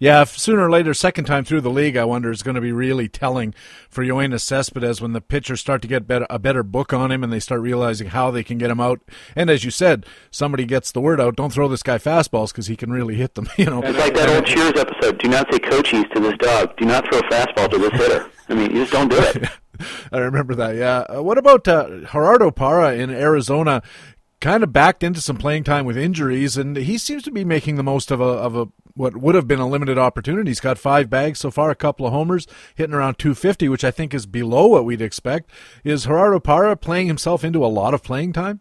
[0.00, 2.70] Yeah, sooner or later, second time through the league, I wonder is going to be
[2.70, 3.52] really telling
[3.90, 7.24] for Yoenis Cespedes when the pitchers start to get better, a better book on him
[7.24, 9.00] and they start realizing how they can get him out.
[9.34, 12.68] And as you said, somebody gets the word out: don't throw this guy fastballs because
[12.68, 13.48] he can really hit them.
[13.58, 16.76] You know, it's like that old Cheers episode: "Do not say coaches to this dog.
[16.76, 19.48] Do not throw a fastball to this hitter." I mean, you just don't do it.
[20.12, 20.76] I remember that.
[20.76, 20.98] Yeah.
[21.00, 23.82] Uh, what about uh, Gerardo Parra in Arizona?
[24.40, 27.74] Kind of backed into some playing time with injuries, and he seems to be making
[27.74, 28.68] the most of a of a
[28.98, 30.50] what would have been a limited opportunity.
[30.50, 33.92] He's got five bags so far, a couple of homers, hitting around 250, which I
[33.92, 35.50] think is below what we'd expect.
[35.84, 38.60] Is Gerardo Parra playing himself into a lot of playing time?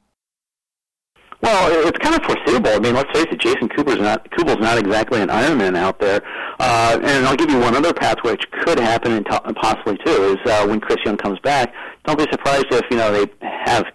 [1.40, 2.72] Well, it's kind of foreseeable.
[2.72, 6.24] I mean, let's face it, Jason Cooper's not Kubel's not exactly an Ironman out there.
[6.60, 10.36] Uh, and I'll give you one other path which could happen and t- possibly too
[10.36, 11.72] is uh, when Chris Young comes back.
[12.06, 13.86] Don't be surprised if you know they have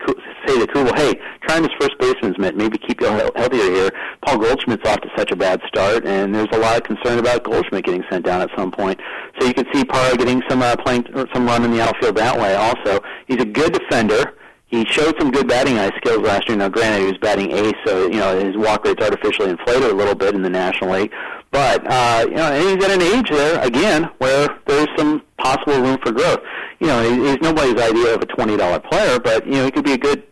[0.47, 2.57] say to Kubel, "Hey, try this first baseman's mitt.
[2.57, 3.91] Maybe keep you healthier here."
[4.25, 7.43] Paul Goldschmidt's off to such a bad start, and there's a lot of concern about
[7.43, 9.01] Goldschmidt getting sent down at some point.
[9.41, 12.39] So you could see Parra getting some uh, playing some run in the outfield that
[12.39, 12.55] way.
[12.55, 14.37] Also, he's a good defender
[14.73, 16.57] he showed some good batting eye skills last year.
[16.57, 19.95] Now, granted, he was batting ace, so you know his walk rate's artificially inflated a
[19.95, 21.13] little bit in the National League.
[21.51, 25.79] But uh, you know, and he's at an age there again where there's some possible
[25.79, 26.41] room for growth.
[26.81, 29.85] You know, he's nobody's idea of a twenty dollar player, but you know he could
[29.85, 30.23] be a good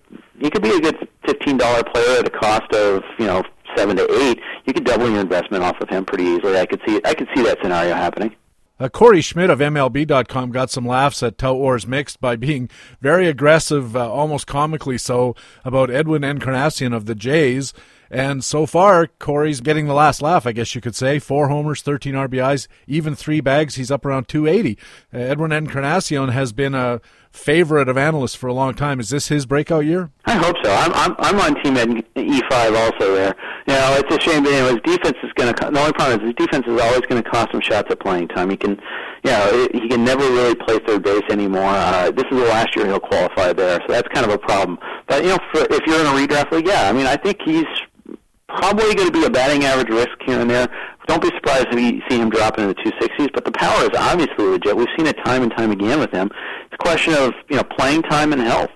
[0.40, 3.44] he could be a good fifteen dollar player at a cost of you know
[3.76, 4.40] seven to eight.
[4.64, 6.58] You could double your investment off of him pretty easily.
[6.58, 8.34] I could see I could see that scenario happening.
[8.80, 12.70] Uh, Corey Schmidt of MLB.com got some laughs at Wars Mixed by being
[13.02, 17.74] very aggressive, uh, almost comically so, about Edwin Encarnacion of the Jays.
[18.10, 21.18] And so far, Corey's getting the last laugh, I guess you could say.
[21.18, 23.74] Four homers, 13 RBIs, even three bags.
[23.74, 24.78] He's up around 280.
[25.12, 29.00] Uh, Edwin Encarnacion has been a favorite of analysts for a long time.
[29.00, 30.10] Is this his breakout year?
[30.26, 30.70] I hope so.
[30.70, 33.34] I'm I'm, I'm on team at E5 also there.
[33.66, 35.70] You know, it's a shame, but you know, his defense is going to.
[35.70, 38.28] The only problem is his defense is always going to cost him shots at playing
[38.28, 38.50] time.
[38.50, 38.72] He can,
[39.24, 41.64] you know, he can never really play third base anymore.
[41.64, 44.78] Uh, this is the last year he'll qualify there, so that's kind of a problem.
[45.06, 47.38] But you know, for, if you're in a redraft league, yeah, I mean, I think
[47.44, 47.66] he's
[48.48, 50.68] probably going to be a batting average risk here and there.
[51.10, 53.90] Don't be surprised if you see him dropping in the 260s, but the power is
[53.98, 54.76] obviously legit.
[54.76, 56.30] We've seen it time and time again with him.
[56.66, 58.70] It's a question of you know playing time and health.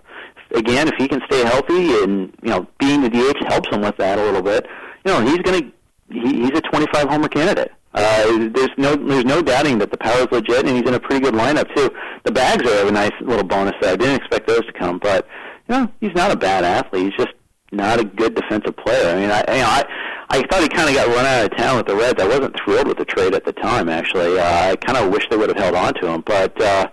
[0.53, 3.97] Again, if he can stay healthy and you know being the DH helps him with
[3.99, 4.67] that a little bit,
[5.07, 5.73] you know he's going to
[6.11, 7.71] he, he's a 25 homer candidate.
[7.95, 11.01] Uh, there's no there's no doubting that the power is legit, and he's in a
[11.01, 11.89] pretty good lineup too.
[12.25, 13.93] The bags are a nice little bonus there.
[13.93, 15.29] I didn't expect those to come, but
[15.69, 17.13] you know he's not a bad athlete.
[17.13, 17.35] He's just
[17.71, 19.09] not a good defensive player.
[19.09, 19.85] I mean, I you know, I
[20.31, 22.21] I thought he kind of got run out of town with the Reds.
[22.21, 23.89] I wasn't thrilled with the trade at the time.
[23.89, 26.23] Actually, uh, I kind of wish they would have held on to him.
[26.23, 26.89] But uh,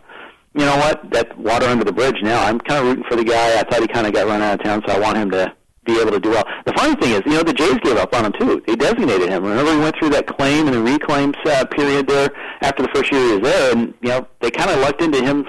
[0.53, 1.09] you know what?
[1.11, 2.43] That's water under the bridge now.
[2.43, 3.59] I'm kind of rooting for the guy.
[3.59, 5.53] I thought he kind of got run out of town, so I want him to
[5.85, 6.45] be able to do well.
[6.65, 8.61] The funny thing is, you know, the Jays gave up on him too.
[8.67, 9.43] They designated him.
[9.43, 12.29] Remember, he went through that claim and the reclaim uh, period there
[12.61, 15.21] after the first year he was there, and you know, they kind of lucked into
[15.21, 15.45] him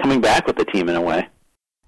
[0.00, 1.28] coming back with the team in a way.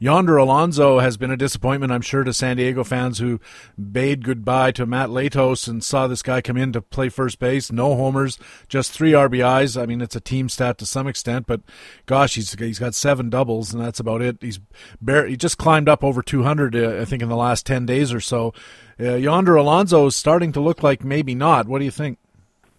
[0.01, 3.41] Yonder Alonso has been a disappointment, I'm sure, to San Diego fans who
[3.77, 7.73] bade goodbye to Mat Latos and saw this guy come in to play first base.
[7.73, 8.39] No homers,
[8.69, 9.81] just three RBIs.
[9.81, 11.63] I mean, it's a team stat to some extent, but
[12.07, 14.39] gosh, he's he's got seven doubles, and that's about it.
[14.41, 14.61] He's
[15.01, 18.13] bare, he just climbed up over 200, uh, I think, in the last 10 days
[18.13, 18.55] or so.
[19.01, 21.67] Uh, Yonder Alonso is starting to look like maybe not.
[21.67, 22.19] What do you think?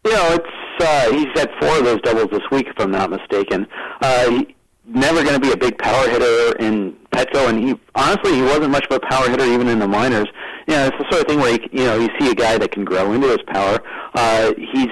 [0.05, 3.09] You know, it's uh, he's had four of those doubles this week, if I'm not
[3.09, 3.67] mistaken.
[4.01, 4.55] Uh, he,
[4.89, 8.71] never going to be a big power hitter in Petco, and he honestly he wasn't
[8.71, 10.27] much of a power hitter even in the minors.
[10.67, 12.57] You know, it's the sort of thing where you, you know you see a guy
[12.57, 13.79] that can grow into his power.
[14.13, 14.89] Uh, he's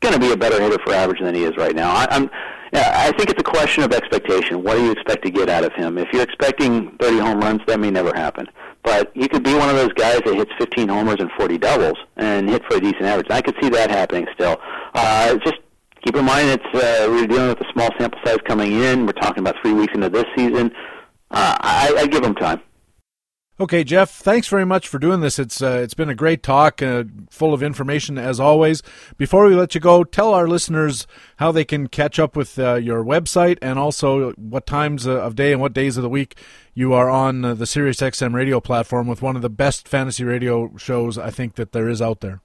[0.00, 1.90] going to be a better hitter for average than he is right now.
[1.90, 2.30] I, I'm.
[2.72, 4.62] I think it's a question of expectation.
[4.62, 5.98] What do you expect to get out of him?
[5.98, 8.46] If you're expecting 30 home runs, that may never happen.
[8.84, 11.98] But you could be one of those guys that hits 15 homers and 40 doubles
[12.16, 13.26] and hit for a decent average.
[13.26, 14.60] And I could see that happening still.
[14.94, 15.56] Uh, just
[16.04, 19.06] keep in mind it's uh, we're dealing with a small sample size coming in.
[19.06, 20.72] We're talking about three weeks into this season.
[21.30, 22.60] Uh, I, I give them time.
[23.60, 25.38] Okay, Jeff, thanks very much for doing this.
[25.38, 28.82] It's uh, it's been a great talk, uh, full of information as always.
[29.18, 32.76] Before we let you go, tell our listeners how they can catch up with uh,
[32.76, 36.38] your website and also what times uh, of day and what days of the week
[36.72, 40.74] you are on uh, the SiriusXM radio platform with one of the best fantasy radio
[40.78, 42.40] shows I think that there is out there.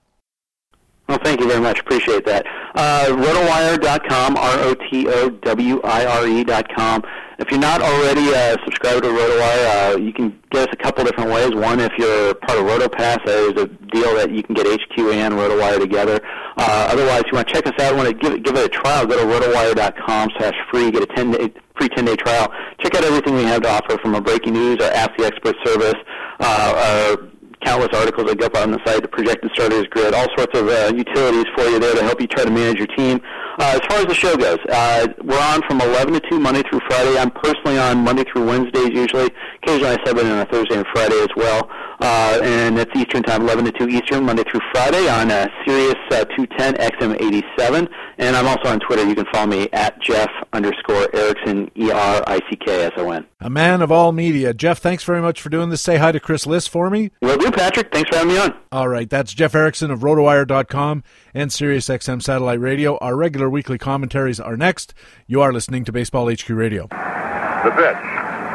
[1.07, 1.81] Well, thank you very much.
[1.81, 2.47] Appreciate that.
[2.73, 7.03] Uh, rotowire.com, R-O-T-O-W-I-R-E.com.
[7.37, 11.03] If you're not already uh, subscribed to RotoWire, uh, you can get us a couple
[11.03, 11.53] different ways.
[11.53, 15.35] One, if you're part of RotoPass, there's a deal that you can get HQ and
[15.35, 16.19] RotoWire together.
[16.57, 18.65] Uh, otherwise, if you want to check us out, want to give it, give it
[18.65, 22.51] a trial, go to rotowire.com slash free, get a 10 day, free 10-day trial.
[22.79, 25.55] Check out everything we have to offer from our breaking news, our Ask the Expert
[25.63, 25.95] service,
[26.39, 27.29] uh, our
[27.65, 30.69] countless articles that go up on the site, the projected starters grid, all sorts of
[30.69, 33.19] uh, utilities for you there to help you try to manage your team.
[33.57, 36.61] Uh, as far as the show goes, uh, we're on from 11 to 2 Monday
[36.69, 37.17] through Friday.
[37.17, 39.29] I'm personally on Monday through Wednesdays usually.
[39.63, 41.69] Occasionally I sub in on a Thursday and Friday as well.
[42.01, 45.95] Uh, and that's Eastern Time, 11 to 2 Eastern, Monday through Friday on uh, Sirius
[46.11, 47.87] uh, 210 XM87.
[48.17, 49.05] And I'm also on Twitter.
[49.07, 53.25] You can follow me at Jeff underscore Erickson, E-R-I-C-K-S-O-N.
[53.39, 54.53] A man of all media.
[54.53, 55.81] Jeff, thanks very much for doing this.
[55.81, 57.11] Say hi to Chris Liss for me.
[57.21, 57.93] Will do, Patrick.
[57.93, 58.53] Thanks for having me on.
[58.71, 59.09] All right.
[59.09, 61.03] That's Jeff Erickson of RotoWire.com
[61.35, 62.97] and SiriusXM Satellite Radio.
[62.99, 64.93] Our regular weekly commentaries are next.
[65.27, 66.87] You are listening to Baseball HQ Radio.
[66.87, 67.99] The pitch.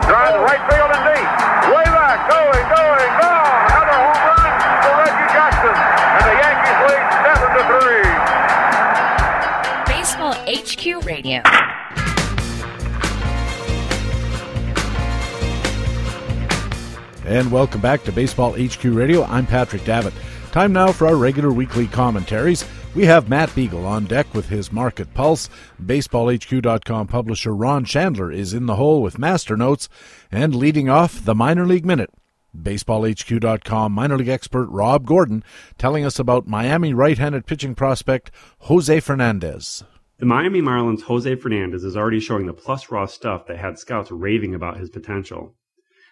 [0.09, 1.29] Drive the right field and deep.
[1.77, 2.25] Way back.
[2.31, 3.69] Going, going, gone.
[3.69, 4.49] Another home run
[4.81, 5.77] for Reggie Jackson.
[6.17, 7.05] And the Yankees lead
[7.37, 7.63] 7 to
[9.85, 9.93] 3.
[9.93, 11.45] Baseball HQ Radio.
[17.27, 19.25] And welcome back to Baseball HQ Radio.
[19.25, 20.15] I'm Patrick Davitt.
[20.53, 22.65] Time now for our regular weekly commentaries.
[22.97, 25.49] We have Matt Beagle on deck with his market pulse.
[25.81, 29.89] BaseballHQ.com publisher Ron Shandler is in the hole with master notes.
[30.33, 32.11] And leading off, the minor league minute.
[32.61, 35.45] BaseballHQ.com minor league expert Rob Gordon
[35.79, 38.33] telling us about Miami right handed pitching prospect
[38.63, 39.85] Jose Fernandez.
[40.19, 44.11] The Miami Marlins' Jose Fernandez is already showing the plus raw stuff that had scouts
[44.11, 45.55] raving about his potential.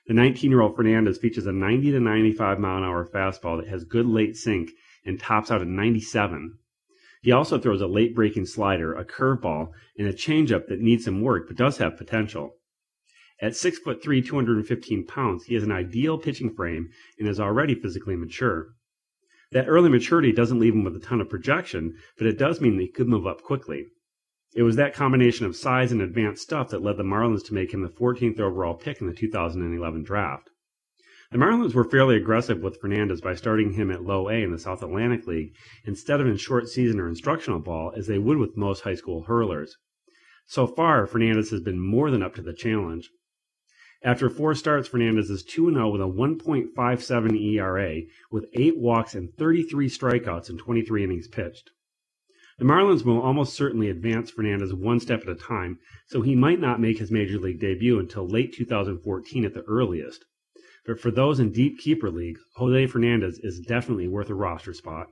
[0.08, 3.68] The 19 year old Fernandez features a 90 to 95 mile an hour fastball that
[3.68, 4.70] has good late sink
[5.04, 6.56] and tops out at 97.
[7.20, 11.20] He also throws a late breaking slider, a curveball, and a changeup that needs some
[11.20, 12.56] work but does have potential.
[13.42, 16.88] At 6'3, 215 pounds, he has an ideal pitching frame
[17.18, 18.68] and is already physically mature.
[19.52, 22.78] That early maturity doesn't leave him with a ton of projection, but it does mean
[22.78, 23.84] that he could move up quickly.
[24.54, 27.74] It was that combination of size and advanced stuff that led the Marlins to make
[27.74, 30.48] him the 14th overall pick in the 2011 draft.
[31.30, 34.58] The Marlins were fairly aggressive with Fernandez by starting him at low A in the
[34.58, 38.56] South Atlantic League instead of in short season or instructional ball as they would with
[38.56, 39.76] most high school hurlers.
[40.46, 43.10] So far, Fernandez has been more than up to the challenge.
[44.02, 49.30] After four starts, Fernandez is 2 0 with a 1.57 ERA, with 8 walks and
[49.34, 51.70] 33 strikeouts in 23 innings pitched.
[52.58, 56.58] The Marlins will almost certainly advance Fernandez one step at a time, so he might
[56.58, 60.24] not make his major league debut until late 2014 at the earliest.
[60.84, 65.06] But for those in deep keeper leagues, Jose Fernandez is definitely worth a roster spot.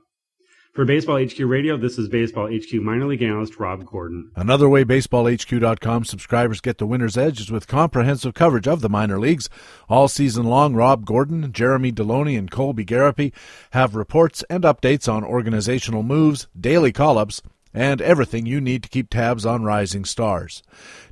[0.77, 4.29] For Baseball HQ Radio, this is Baseball HQ minor league analyst Rob Gordon.
[4.35, 9.17] Another way BaseballHQ.com subscribers get the winner's edge is with comprehensive coverage of the minor
[9.17, 9.49] leagues.
[9.89, 13.33] All season long, Rob Gordon, Jeremy Deloney, and Colby Garapi
[13.71, 17.41] have reports and updates on organizational moves, daily call-ups,
[17.73, 20.63] and everything you need to keep tabs on rising stars.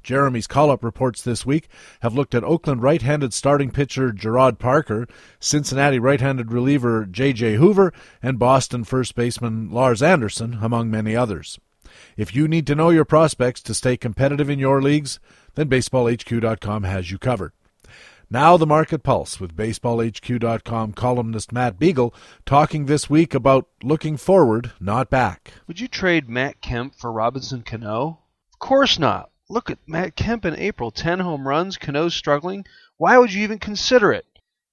[0.04, 1.68] Jeremy's call up reports this week
[2.02, 5.08] have looked at Oakland right handed starting pitcher Jarrod Parker,
[5.40, 7.56] Cincinnati right handed reliever J.J.
[7.56, 11.60] Hoover, and Boston first baseman Lars Anderson, among many others.
[12.18, 15.20] If you need to know your prospects to stay competitive in your leagues,
[15.56, 17.54] then BaseballHQ.com has you covered.
[18.30, 22.14] Now, the Market Pulse with BaseballHQ.com columnist Matt Beagle
[22.44, 25.54] talking this week about looking forward, not back.
[25.68, 28.22] Would you trade Matt Kemp for Robinson Cano?
[28.52, 29.30] Of course not.
[29.48, 32.66] Look at Matt Kemp in April 10 home runs, Cano's struggling.
[32.98, 34.26] Why would you even consider it?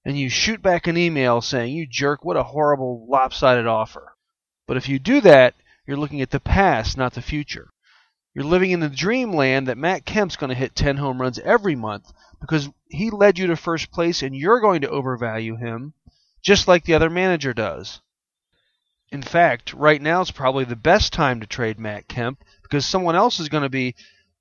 [0.03, 4.15] And you shoot back an email saying, You jerk, what a horrible, lopsided offer.
[4.67, 5.53] But if you do that,
[5.85, 7.69] you're looking at the past, not the future.
[8.33, 11.75] You're living in the dreamland that Matt Kemp's going to hit 10 home runs every
[11.75, 12.11] month
[12.41, 15.93] because he led you to first place and you're going to overvalue him
[16.41, 18.01] just like the other manager does.
[19.11, 23.15] In fact, right now is probably the best time to trade Matt Kemp because someone
[23.15, 23.95] else is going to be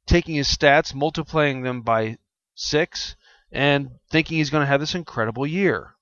[0.06, 2.16] taking his stats, multiplying them by
[2.54, 3.16] 6
[3.52, 5.94] and thinking he's going to have this incredible year.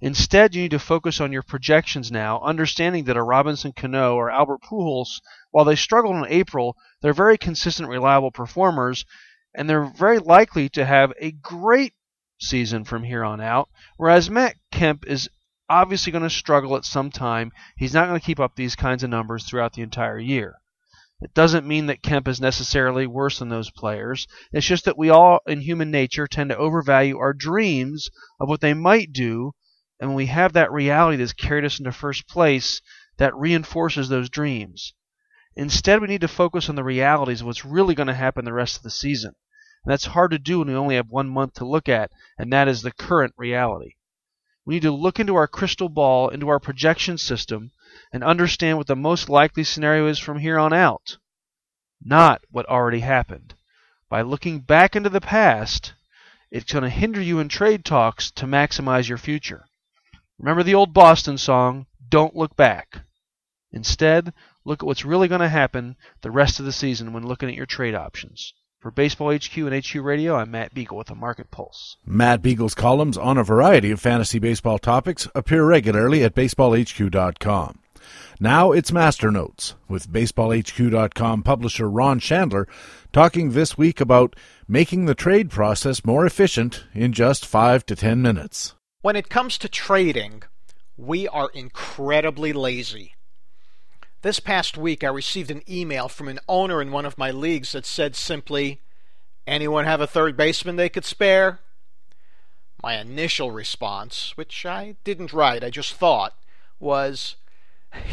[0.00, 4.30] Instead, you need to focus on your projections now, understanding that a Robinson Cano or
[4.30, 5.20] Albert Pujols,
[5.50, 9.06] while they struggled in April, they're very consistent, reliable performers,
[9.54, 11.94] and they're very likely to have a great
[12.38, 13.70] season from here on out.
[13.96, 15.30] Whereas Matt Kemp is
[15.70, 17.50] obviously going to struggle at some time.
[17.76, 20.56] He's not going to keep up these kinds of numbers throughout the entire year.
[21.22, 24.26] It doesn't mean that Kemp is necessarily worse than those players.
[24.52, 28.60] It's just that we all, in human nature, tend to overvalue our dreams of what
[28.60, 29.52] they might do
[29.98, 32.82] and when we have that reality that's carried us into first place,
[33.16, 34.92] that reinforces those dreams.
[35.54, 38.52] Instead, we need to focus on the realities of what's really going to happen the
[38.52, 39.34] rest of the season.
[39.84, 42.52] And that's hard to do when we only have one month to look at, and
[42.52, 43.94] that is the current reality.
[44.66, 47.70] We need to look into our crystal ball, into our projection system,
[48.12, 51.16] and understand what the most likely scenario is from here on out,
[52.02, 53.54] not what already happened.
[54.10, 55.94] By looking back into the past,
[56.50, 59.65] it's going to hinder you in trade talks to maximize your future.
[60.38, 63.00] Remember the old Boston song, Don't Look Back.
[63.72, 64.32] Instead,
[64.64, 67.54] look at what's really going to happen the rest of the season when looking at
[67.54, 68.52] your trade options.
[68.78, 71.96] For Baseball HQ and HQ Radio, I'm Matt Beagle with the Market Pulse.
[72.04, 77.80] Matt Beagle's columns on a variety of fantasy baseball topics appear regularly at baseballhq.com.
[78.38, 82.68] Now it's Master Notes with baseballhq.com publisher Ron Shandler
[83.12, 84.36] talking this week about
[84.68, 88.75] making the trade process more efficient in just 5 to 10 minutes.
[89.06, 90.42] When it comes to trading,
[90.96, 93.14] we are incredibly lazy.
[94.22, 97.70] This past week, I received an email from an owner in one of my leagues
[97.70, 98.80] that said simply,
[99.46, 101.60] Anyone have a third baseman they could spare?
[102.82, 106.34] My initial response, which I didn't write, I just thought,
[106.80, 107.36] was,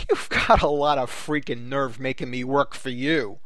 [0.08, 3.40] You've got a lot of freaking nerve making me work for you.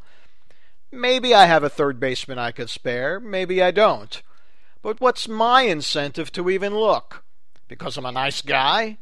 [0.92, 4.22] Maybe I have a third baseman I could spare, maybe I don't.
[4.82, 7.24] But what's my incentive to even look?
[7.68, 8.98] Because I'm a nice guy?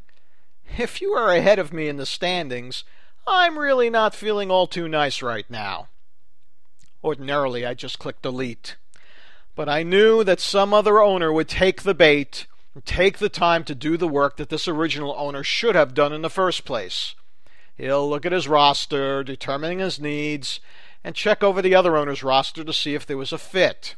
[0.78, 2.84] If you are ahead of me in the standings,
[3.28, 5.88] I'm really not feeling all too nice right now.
[7.04, 8.76] Ordinarily, I just click delete.
[9.56, 13.64] But I knew that some other owner would take the bait and take the time
[13.66, 17.16] to do the work that this original owner should have done in the first place.
[17.78, 20.60] He'll look at his roster, determining his needs,
[21.04, 23.96] and check over the other owner's roster to see if there was a fit.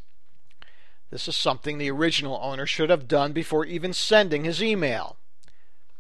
[1.10, 5.18] This is something the original owner should have done before even sending his email.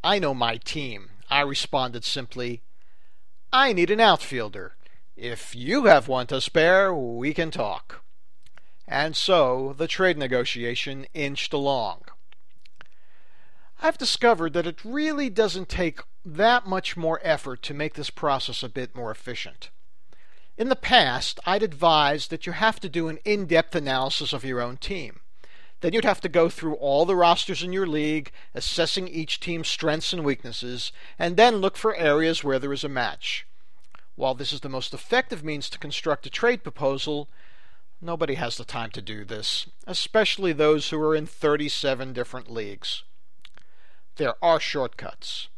[0.03, 1.09] I know my team.
[1.29, 2.61] I responded simply,
[3.51, 4.75] I need an outfielder.
[5.15, 8.03] If you have one to spare, we can talk.
[8.87, 12.03] And so the trade negotiation inched along.
[13.81, 18.63] I've discovered that it really doesn't take that much more effort to make this process
[18.63, 19.69] a bit more efficient.
[20.57, 24.43] In the past, I'd advised that you have to do an in depth analysis of
[24.43, 25.19] your own team.
[25.81, 29.67] Then you'd have to go through all the rosters in your league, assessing each team's
[29.67, 33.45] strengths and weaknesses, and then look for areas where there is a match.
[34.15, 37.29] While this is the most effective means to construct a trade proposal,
[38.01, 43.03] nobody has the time to do this, especially those who are in 37 different leagues.
[44.15, 45.49] There are shortcuts.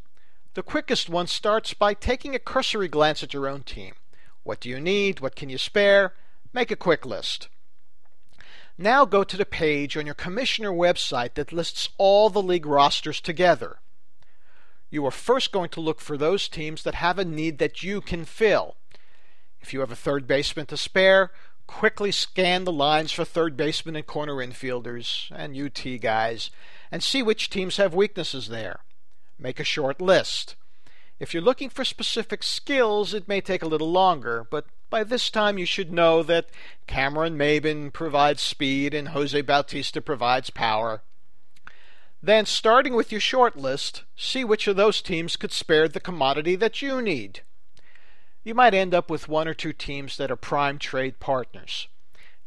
[0.52, 3.94] The quickest one starts by taking a cursory glance at your own team.
[4.42, 5.20] What do you need?
[5.20, 6.14] What can you spare?
[6.52, 7.48] Make a quick list.
[8.76, 13.20] Now go to the page on your commissioner website that lists all the league rosters
[13.20, 13.78] together.
[14.88, 18.00] You are first going to look for those teams that have a need that you
[18.00, 18.76] can fill.
[19.60, 21.30] If you have a third baseman to spare,
[21.66, 26.50] quickly scan the lines for third baseman and corner infielders and UT guys
[26.90, 28.80] and see which teams have weaknesses there.
[29.38, 30.56] Make a short list.
[31.20, 35.28] If you're looking for specific skills, it may take a little longer, but by this
[35.28, 36.48] time you should know that
[36.86, 41.02] Cameron Maybin provides speed and Jose Bautista provides power.
[42.22, 46.56] Then, starting with your short list, see which of those teams could spare the commodity
[46.56, 47.42] that you need.
[48.42, 51.88] You might end up with one or two teams that are prime trade partners.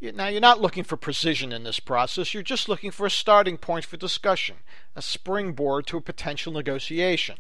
[0.02, 3.58] Now, you're not looking for precision in this process, you're just looking for a starting
[3.58, 4.58] point for discussion,
[4.96, 7.38] a springboard to a potential negotiation.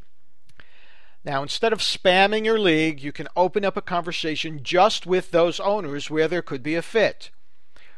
[1.25, 5.59] Now, instead of spamming your league, you can open up a conversation just with those
[5.59, 7.31] owners where there could be a fit.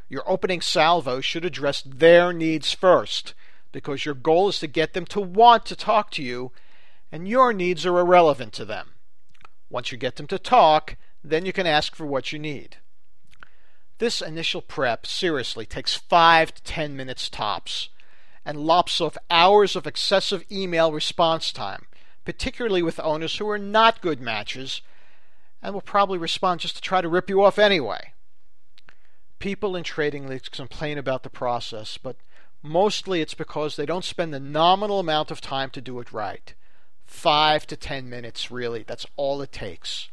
[0.07, 3.34] Your opening salvo should address their needs first,
[3.71, 6.51] because your goal is to get them to want to talk to you,
[7.11, 8.91] and your needs are irrelevant to them.
[9.71, 12.78] Once you get them to talk, then you can ask for what you need.
[13.97, 17.89] This initial prep seriously takes 5 to 10 minutes tops
[18.45, 21.88] and lops off hours of excessive email response time,
[22.26, 24.82] particularly with owners who are not good matches
[25.61, 28.11] and will probably respond just to try to rip you off anyway.
[29.39, 32.17] People in trading leagues complain about the process, but
[32.61, 36.53] mostly it's because they don't spend the nominal amount of time to do it right.
[37.05, 38.84] 5 to 10 minutes, really.
[38.84, 40.09] That's all it takes.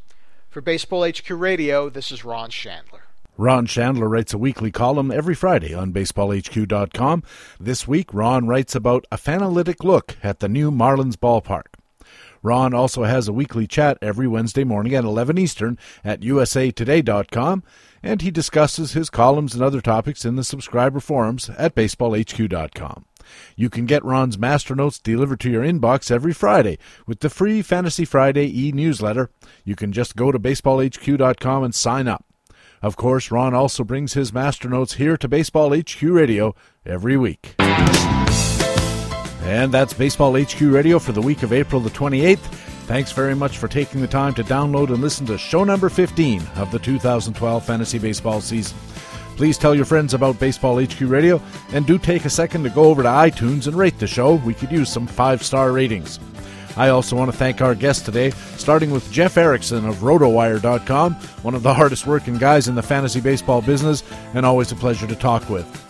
[0.51, 3.01] For Baseball HQ Radio, this is Ron Shandler.
[3.39, 7.23] Ron Shandler writes a weekly column every Friday on BaseballHQ.com.
[7.59, 11.75] This week, Ron writes about a fanalytic look at the new Marlins ballpark.
[12.43, 17.63] Ron also has a weekly chat every Wednesday morning at 11 Eastern at usatoday.com,
[18.03, 23.05] and he discusses his columns and other topics in the subscriber forums at baseballhq.com.
[23.57, 27.63] You can get Ron's master notes delivered to your inbox every Friday with the free
[27.63, 29.31] Fantasy Friday e-newsletter.
[29.65, 32.25] You can just go to baseballhq.com and sign up.
[32.83, 37.55] Of course, Ron also brings his master notes here to Baseball HQ Radio every week.
[39.43, 42.39] And that's Baseball HQ Radio for the week of April the 28th.
[42.87, 46.43] Thanks very much for taking the time to download and listen to show number 15
[46.57, 48.77] of the 2012 fantasy baseball season.
[49.37, 51.41] Please tell your friends about Baseball HQ Radio
[51.73, 54.35] and do take a second to go over to iTunes and rate the show.
[54.35, 56.21] We could use some five star ratings.
[56.77, 61.55] I also want to thank our guests today, starting with Jeff Erickson of RotoWire.com, one
[61.55, 64.03] of the hardest working guys in the fantasy baseball business,
[64.35, 65.82] and always a pleasure to talk with.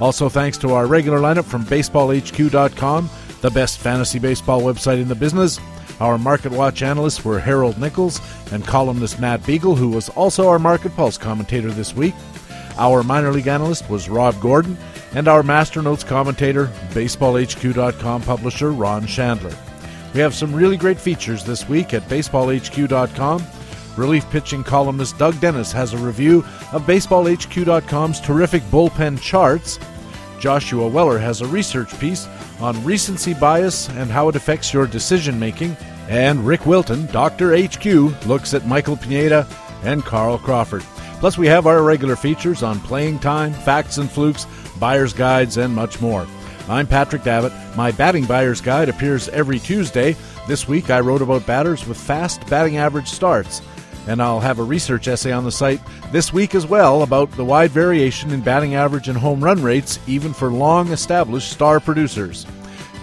[0.00, 5.14] Also, thanks to our regular lineup from BaseballHQ.com, the best fantasy baseball website in the
[5.14, 5.58] business.
[6.00, 8.20] Our Market Watch analysts were Harold Nichols
[8.52, 12.14] and columnist Matt Beagle, who was also our Market Pulse commentator this week.
[12.76, 14.76] Our minor league analyst was Rob Gordon,
[15.14, 19.56] and our Master Notes commentator, BaseballHQ.com publisher Ron Shandler.
[20.12, 23.46] We have some really great features this week at baseballhq.com.
[23.96, 26.40] Relief pitching columnist Doug Dennis has a review
[26.72, 29.78] of baseballhq.com's terrific bullpen charts.
[30.38, 32.26] Joshua Weller has a research piece
[32.60, 35.76] on recency bias and how it affects your decision making.
[36.08, 37.56] And Rick Wilton, Dr.
[37.56, 39.46] HQ, looks at Michael Pineda
[39.82, 40.82] and Carl Crawford.
[41.18, 44.46] Plus, we have our regular features on playing time, facts and flukes,
[44.78, 46.26] buyer's guides, and much more.
[46.68, 47.52] I'm Patrick Davitt.
[47.76, 50.16] My batting buyer's guide appears every Tuesday.
[50.46, 53.62] This week I wrote about batters with fast batting average starts.
[54.06, 55.80] And I'll have a research essay on the site
[56.12, 59.98] this week as well about the wide variation in batting average and home run rates,
[60.06, 62.46] even for long established star producers.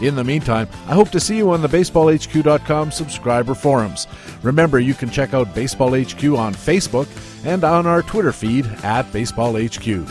[0.01, 4.07] In the meantime, I hope to see you on the BaseballHQ.com subscriber forums.
[4.41, 7.07] Remember, you can check out Baseball HQ on Facebook
[7.45, 10.07] and on our Twitter feed at BaseballHQ.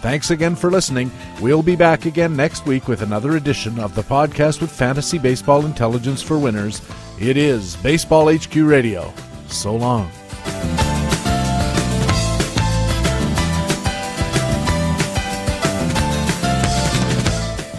[0.00, 1.10] Thanks again for listening.
[1.40, 5.66] We'll be back again next week with another edition of the podcast with fantasy baseball
[5.66, 6.80] intelligence for winners.
[7.20, 9.12] It is Baseball HQ Radio.
[9.48, 10.10] So long.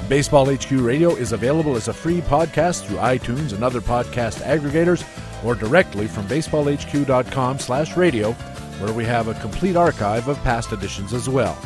[0.10, 5.06] Baseball HQ Radio is available as a free podcast through iTunes and other podcast aggregators
[5.46, 8.32] or directly from baseballhq.com slash radio
[8.80, 11.58] where we have a complete archive of past editions as well.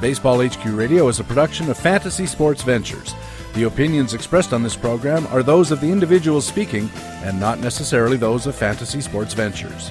[0.00, 3.14] Baseball HQ Radio is a production of Fantasy Sports Ventures.
[3.54, 6.88] The opinions expressed on this program are those of the individuals speaking
[7.22, 9.90] and not necessarily those of Fantasy Sports Ventures.